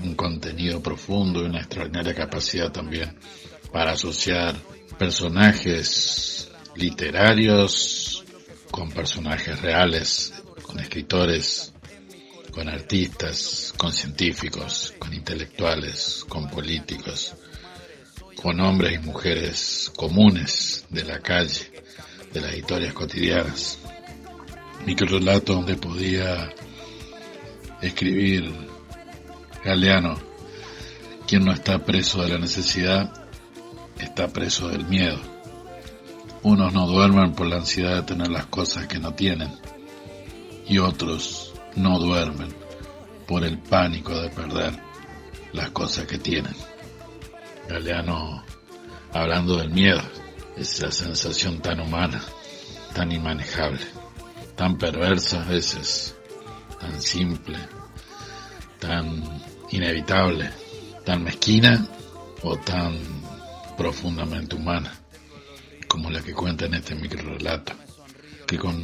un 0.00 0.14
contenido 0.14 0.82
profundo 0.82 1.42
y 1.42 1.46
una 1.46 1.60
extraordinaria 1.60 2.14
capacidad 2.14 2.72
también 2.72 3.16
para 3.72 3.92
asociar 3.92 4.56
personajes 4.98 6.50
literarios 6.74 8.24
con 8.70 8.90
personajes 8.90 9.60
reales, 9.60 10.32
con 10.62 10.78
escritores, 10.80 11.72
con 12.50 12.68
artistas, 12.68 13.72
con 13.76 13.92
científicos, 13.92 14.94
con 14.98 15.12
intelectuales, 15.12 16.24
con 16.28 16.48
políticos, 16.48 17.34
con 18.40 18.60
hombres 18.60 18.94
y 18.94 18.98
mujeres 18.98 19.92
comunes 19.96 20.86
de 20.90 21.04
la 21.04 21.20
calle, 21.20 21.70
de 22.32 22.40
las 22.40 22.56
historias 22.56 22.92
cotidianas. 22.94 23.78
Microrelato 24.86 25.54
donde 25.54 25.76
podía 25.76 26.50
escribir 27.80 28.52
Galeano, 29.64 30.16
quien 31.26 31.44
no 31.44 31.52
está 31.52 31.84
preso 31.84 32.22
de 32.22 32.30
la 32.30 32.38
necesidad, 32.38 33.12
está 33.98 34.28
preso 34.28 34.68
del 34.68 34.86
miedo. 34.86 35.18
Unos 36.42 36.72
no 36.72 36.86
duermen 36.86 37.32
por 37.32 37.46
la 37.46 37.56
ansiedad 37.56 37.96
de 37.96 38.02
tener 38.02 38.28
las 38.28 38.46
cosas 38.46 38.86
que 38.86 38.98
no 38.98 39.12
tienen 39.14 39.50
y 40.66 40.78
otros 40.78 41.52
no 41.76 41.98
duermen 41.98 42.48
por 43.26 43.44
el 43.44 43.58
pánico 43.58 44.18
de 44.18 44.30
perder 44.30 44.72
las 45.52 45.70
cosas 45.70 46.06
que 46.06 46.18
tienen. 46.18 46.54
Galeano 47.68 48.42
hablando 49.12 49.56
del 49.56 49.70
miedo, 49.70 50.02
esa 50.56 50.90
sensación 50.90 51.60
tan 51.60 51.80
humana, 51.80 52.22
tan 52.94 53.12
inmanejable, 53.12 53.80
tan 54.60 54.76
perversa 54.76 55.40
a 55.40 55.44
veces, 55.46 56.14
tan 56.78 57.00
simple, 57.00 57.58
tan 58.78 59.42
inevitable, 59.70 60.50
tan 61.02 61.24
mezquina 61.24 61.88
o 62.42 62.58
tan 62.58 62.94
profundamente 63.78 64.56
humana, 64.56 64.92
como 65.88 66.10
la 66.10 66.20
que 66.20 66.34
cuenta 66.34 66.66
en 66.66 66.74
este 66.74 66.94
microrelato, 66.94 67.72
que 68.46 68.58
con 68.58 68.76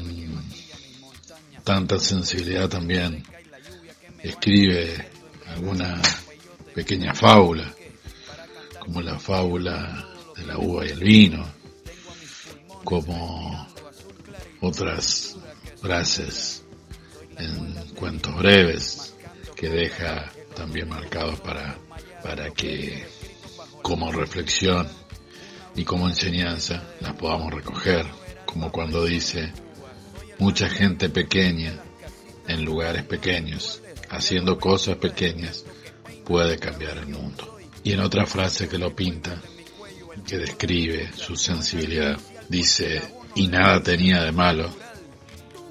tanta 1.63 1.99
sensibilidad 1.99 2.71
también 2.71 3.23
escribe 4.23 5.11
alguna 5.47 6.01
pequeña 6.75 7.13
fábula, 7.13 7.71
como 8.81 9.03
la 9.03 9.19
fábula 9.19 10.09
de 10.37 10.47
la 10.47 10.57
uva 10.57 10.87
y 10.87 10.89
el 10.89 11.01
vino, 11.01 11.47
como 12.83 13.69
otras 14.63 15.26
frases 15.87 16.65
en 17.39 17.75
cuentos 17.95 18.37
breves 18.37 19.15
que 19.55 19.69
deja 19.69 20.33
también 20.57 20.89
marcados 20.89 21.39
para, 21.39 21.79
para 22.25 22.51
que 22.51 23.07
como 23.83 24.11
reflexión 24.11 24.89
y 25.77 25.85
como 25.85 26.09
enseñanza 26.09 26.83
las 27.01 27.15
podamos 27.15 27.55
recoger, 27.55 28.05
como 28.47 28.73
cuando 28.73 29.05
dice, 29.05 29.53
mucha 30.41 30.69
gente 30.69 31.09
pequeña 31.09 31.79
en 32.49 32.65
lugares 32.65 33.05
pequeños, 33.05 33.81
haciendo 34.11 34.59
cosas 34.59 34.97
pequeñas, 34.97 35.65
puede 36.25 36.59
cambiar 36.59 36.99
el 36.99 37.07
mundo. 37.07 37.59
Y 37.85 37.93
en 37.93 38.01
otra 38.01 38.27
frase 38.27 38.69
que 38.69 38.79
lo 38.79 38.97
pinta, 38.97 39.41
que 40.27 40.39
describe 40.39 41.13
su 41.15 41.37
sensibilidad, 41.37 42.19
Dice, 42.49 43.03
y 43.35 43.49
nada 43.49 43.83
tenía 43.83 44.23
de 44.23 44.31
malo, 44.31 44.71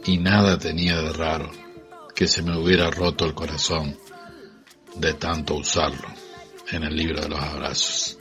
y 0.06 0.18
nada 0.20 0.58
tenía 0.60 1.02
de 1.02 1.14
raro, 1.14 1.52
que 2.16 2.28
se 2.28 2.44
me 2.44 2.56
hubiera 2.58 2.92
roto 2.92 3.26
el 3.26 3.34
corazón 3.34 3.98
de 4.96 5.14
tanto 5.16 5.56
usarlo 5.56 6.08
en 6.72 6.84
el 6.84 6.96
libro 6.96 7.22
de 7.22 7.30
los 7.30 7.40
abrazos. 7.40 8.18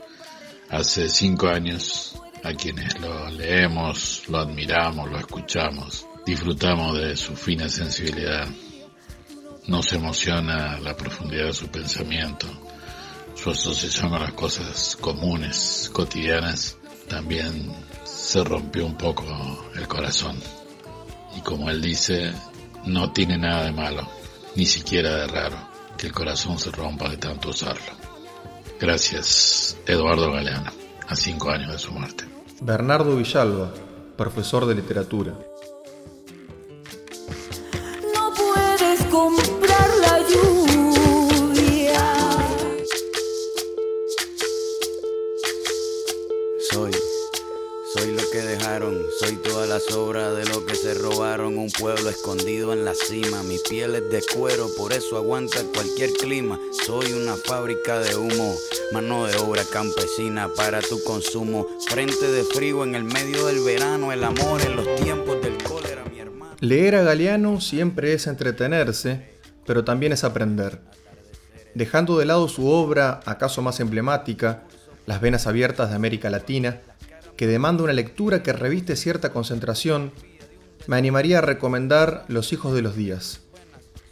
Hace 0.71 1.09
cinco 1.09 1.49
años, 1.49 2.19
a 2.43 2.55
quienes 2.55 2.99
lo 2.99 3.29
leemos, 3.31 4.23
lo 4.29 4.39
admiramos, 4.39 5.11
lo 5.11 5.19
escuchamos, 5.19 6.07
disfrutamos 6.25 6.99
de 6.99 7.17
su 7.17 7.37
fina 7.37 7.69
sensibilidad, 7.69 8.49
nos 9.67 9.93
emociona 9.93 10.79
la 10.81 10.97
profundidad 10.97 11.47
de 11.47 11.53
su 11.53 11.69
pensamiento, 11.69 12.47
su 13.35 13.51
asociación 13.51 14.11
con 14.11 14.21
las 14.21 14.33
cosas 14.33 14.97
comunes, 15.01 15.91
cotidianas, 15.93 16.79
también 17.09 17.73
se 18.05 18.43
rompió 18.43 18.87
un 18.87 18.97
poco 18.97 19.25
el 19.75 19.87
corazón. 19.87 20.37
Y 21.37 21.41
como 21.41 21.71
él 21.71 21.83
dice, 21.83 22.33
no 22.87 23.13
tiene 23.13 23.39
nada 23.39 23.65
de 23.65 23.73
malo, 23.73 24.09
ni 24.55 24.67
siquiera 24.67 25.17
de 25.17 25.27
raro, 25.27 25.57
que 25.97 26.07
el 26.07 26.13
corazón 26.13 26.59
se 26.59 26.71
rompa 26.71 27.09
de 27.09 27.17
tanto 27.17 27.51
usarlo. 27.51 27.93
Gracias, 28.81 29.77
Eduardo 29.87 30.33
Galeano, 30.33 30.71
a 31.09 31.17
cinco 31.17 31.51
años 31.51 31.73
de 31.73 31.79
su 31.79 31.93
muerte. 31.93 32.25
Bernardo 32.61 33.17
Villalba, 33.17 33.73
profesor 34.17 34.67
de 34.67 34.75
literatura. 34.75 35.33
No 38.15 38.33
puedes 38.35 39.05
la 49.75 49.81
sobra 49.81 50.31
de 50.31 50.45
lo 50.45 50.65
que 50.65 50.77
se 50.77 50.95
robaron. 50.95 51.59
Un 51.59 51.69
pueblo 51.69 52.09
escondido 52.09 52.73
en 52.73 52.85
la 52.85 52.95
cima, 52.95 53.43
mi 53.43 53.59
piel 53.59 53.97
es 53.97 54.09
de 54.09 54.23
cuero, 54.33 54.69
por 54.79 54.93
eso 54.93 55.17
aguanta 55.17 55.59
cualquier 55.75 56.13
clima. 56.13 56.61
Soy 56.87 57.13
una 57.13 57.35
fábrica 57.35 57.99
de 57.99 58.15
humo, 58.15 58.55
mano 58.93 59.27
de 59.27 59.37
obra 59.39 59.65
campesina 59.73 60.49
para 60.57 60.81
tu 60.81 61.03
consumo. 61.03 61.67
Frente 61.89 62.31
de 62.31 62.45
frío 62.45 62.85
en 62.85 62.95
el 62.95 63.03
medio 63.03 63.47
del 63.47 63.65
verano, 63.65 64.13
el 64.13 64.23
amor 64.23 64.61
en 64.63 64.77
los 64.77 64.95
tiempos 64.95 65.43
del 65.43 65.61
cólera, 65.65 66.05
mi 66.05 66.21
hermano. 66.21 66.55
Leer 66.61 66.95
a 66.95 67.03
Galeano 67.03 67.61
siempre 67.61 68.13
es 68.13 68.29
entretenerse, 68.29 69.29
pero 69.67 69.83
también 69.83 70.13
es 70.13 70.23
aprender. 70.23 70.79
Dejando 71.75 72.17
de 72.17 72.27
lado 72.27 72.47
su 72.47 72.69
obra, 72.69 73.19
acaso 73.27 73.61
más 73.61 73.81
emblemática, 73.81 74.63
Las 75.07 75.21
Venas 75.21 75.49
Abiertas 75.49 75.91
de 75.91 75.97
América 75.97 76.31
Latina, 76.31 76.81
que 77.37 77.47
demanda 77.47 77.85
una 77.85 77.93
lectura 77.93 78.43
que 78.43 78.53
reviste 78.53 78.97
cierta 78.97 79.33
concentración, 79.33 80.13
me 80.87 80.97
animaría 80.97 81.39
a 81.39 81.43
recomendar 81.43 82.25
Los 82.29 82.53
Hijos 82.53 82.75
de 82.75 82.83
los 82.83 82.97
Días. 82.97 83.41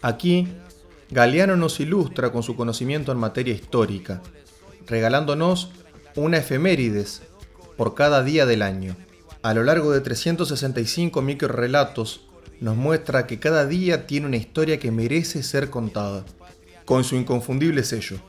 Aquí, 0.01 0.49
Galeano 1.11 1.57
nos 1.57 1.79
ilustra 1.81 2.33
con 2.33 2.43
su 2.43 2.57
conocimiento 2.57 3.13
en 3.13 3.19
materia 3.19 3.55
histórica, 3.55 4.23
regalándonos 4.87 5.71
una 6.17 6.39
efemérides 6.39 7.23
por 7.77 7.95
cada 7.95 8.23
día 8.23 8.47
del 8.47 8.63
año. 8.63 8.97
A 9.43 9.55
lo 9.55 9.63
largo 9.65 9.93
de 9.93 10.01
365 10.01 11.21
microrelatos, 11.21 12.27
nos 12.61 12.77
muestra 12.77 13.27
que 13.27 13.41
cada 13.41 13.67
día 13.67 14.07
tiene 14.07 14.27
una 14.27 14.37
historia 14.37 14.79
que 14.79 14.93
merece 14.93 15.43
ser 15.43 15.69
contada, 15.69 16.25
con 16.85 17.05
su 17.05 17.17
inconfundible 17.17 17.83
sello. 17.83 18.21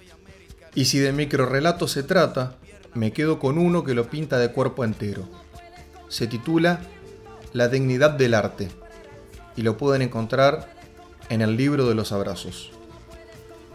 Y 0.76 0.86
si 0.86 1.00
de 1.00 1.12
microrelatos 1.12 1.92
se 1.92 2.04
trata, 2.04 2.58
me 2.96 3.12
quedo 3.12 3.40
con 3.40 3.58
uno 3.58 3.84
que 3.84 3.94
lo 3.94 4.08
pinta 4.08 4.38
de 4.38 4.52
cuerpo 4.52 4.84
entero. 4.84 5.24
Se 6.08 6.28
titula 6.28 6.82
La 7.54 7.68
dignidad 7.68 8.12
del 8.12 8.34
arte 8.34 8.70
y 9.56 9.62
lo 9.62 9.78
pueden 9.78 10.02
encontrar 10.02 10.74
en 11.30 11.42
el 11.42 11.58
libro 11.58 11.88
de 11.88 11.96
los 11.96 12.12
abrazos. 12.12 12.72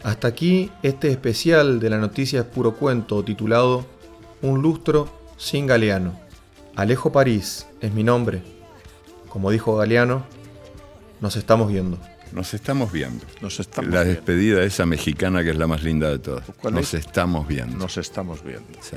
Hasta 0.03 0.29
aquí 0.29 0.71
este 0.83 1.11
especial 1.11 1.81
de 1.81 1.91
la 1.91 1.99
noticia 1.99 2.41
es 2.41 2.47
puro 2.47 2.77
cuento 2.77 3.25
titulado 3.25 3.87
Un 4.43 4.63
lustro 4.63 5.09
sin 5.37 5.67
Galeano. 5.67 6.19
Alejo 6.77 7.11
París 7.11 7.67
es 7.81 7.93
mi 7.93 8.05
nombre. 8.05 8.43
Como 9.29 9.51
dijo 9.51 9.77
Galeano, 9.77 10.25
nos 11.21 11.37
estamos 11.37 11.69
viendo. 11.69 11.99
Nos 12.33 12.55
estamos 12.55 12.93
viendo. 12.93 13.25
Nos 13.41 13.59
estamos 13.61 13.91
la 13.93 14.03
viendo. 14.03 14.21
despedida 14.21 14.63
esa 14.65 14.87
mexicana 14.87 15.43
que 15.43 15.51
es 15.51 15.57
la 15.57 15.67
más 15.67 15.83
linda 15.83 16.11
de 16.11 16.19
todas. 16.19 16.45
¿Cuál 16.61 16.75
Nos 16.75 16.95
es? 16.95 17.07
estamos 17.07 17.47
viendo. 17.49 17.77
Nos 17.77 17.97
estamos 17.97 18.43
viendo. 18.45 18.67
Sí. 18.81 18.97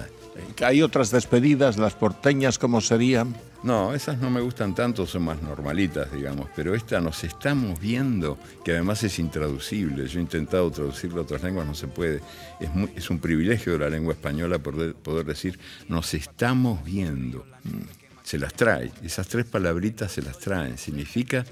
Hay 0.63 0.82
otras 0.82 1.12
despedidas, 1.12 1.78
las 1.78 1.94
porteñas, 1.94 2.58
¿cómo 2.58 2.82
serían? 2.82 3.36
No, 3.63 3.94
esas 3.94 4.17
no 4.17 4.32
me 4.32 4.41
gustan 4.41 4.74
tanto, 4.74 5.06
son 5.06 5.24
más 5.24 5.41
normalitas, 5.41 6.12
digamos, 6.12 6.48
pero 6.56 6.74
esta 6.74 7.00
nos 7.00 7.24
estamos 7.24 7.80
viendo, 7.80 8.39
que 8.65 8.72
además 8.72 9.04
es 9.04 9.20
intraducible. 9.20 10.08
Yo 10.08 10.17
he 10.20 10.22
intentado 10.24 10.72
traducirlo 10.72 11.22
a 11.22 11.24
otras 11.24 11.44
lenguas, 11.44 11.67
no 11.67 11.76
se 11.76 11.88
puede. 11.88 12.22
Es, 12.60 12.74
muy- 12.74 12.91
es 12.96 13.10
un 13.12 13.20
privilegio 13.20 13.74
de 13.74 13.80
la 13.80 13.89
lengua 13.89 14.13
española 14.13 14.58
poder, 14.60 14.96
poder 14.96 15.26
decir 15.26 15.60
nos 15.89 16.13
estamos 16.13 16.84
viendo. 16.84 17.46
Mm, 17.63 17.82
Se 18.24 18.38
las 18.39 18.54
trae, 18.54 18.91
esas 19.04 19.28
tres 19.28 19.46
palabritas 19.46 20.12
se 20.12 20.22
las 20.22 20.39
traen. 20.39 20.78
Significa 20.78 21.44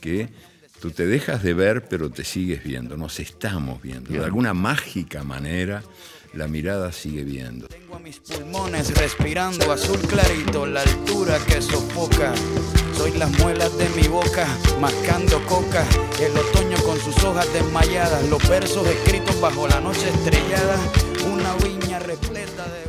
que 0.00 0.28
tú 0.84 0.90
te 0.90 1.06
dejas 1.06 1.42
de 1.42 1.54
ver, 1.54 1.88
pero 1.88 2.10
te 2.10 2.24
sigues 2.24 2.62
viendo, 2.62 2.98
nos 2.98 3.18
estamos 3.18 3.80
viendo. 3.80 4.12
De 4.12 4.22
alguna 4.22 4.52
mágica 4.52 5.24
manera, 5.24 5.82
la 6.34 6.46
mirada 6.46 6.92
sigue 6.92 7.24
viendo. 7.24 7.68
Tengo 7.68 7.96
a 7.96 7.98
mis 8.00 8.18
pulmones 8.18 8.94
respirando 8.94 9.72
azul 9.72 9.98
clarito, 10.00 10.66
la 10.66 10.82
altura 10.82 11.38
que 11.46 11.62
sofoca. 11.62 12.34
Soy 12.98 13.12
las 13.12 13.30
muelas 13.38 13.74
de 13.78 13.88
mi 13.98 14.08
boca, 14.08 14.46
mascando 14.78 15.42
coca. 15.46 15.86
El 16.20 16.36
otoño 16.36 16.76
con 16.84 17.00
sus 17.00 17.16
hojas 17.24 17.50
desmayadas, 17.54 18.28
los 18.28 18.46
versos 18.46 18.86
escritos 18.86 19.40
bajo 19.40 19.66
la 19.66 19.80
noche 19.80 20.10
estrellada. 20.10 20.76
Una 21.32 21.54
viña 21.64 21.98
repleta 21.98 22.68
de 22.68 22.83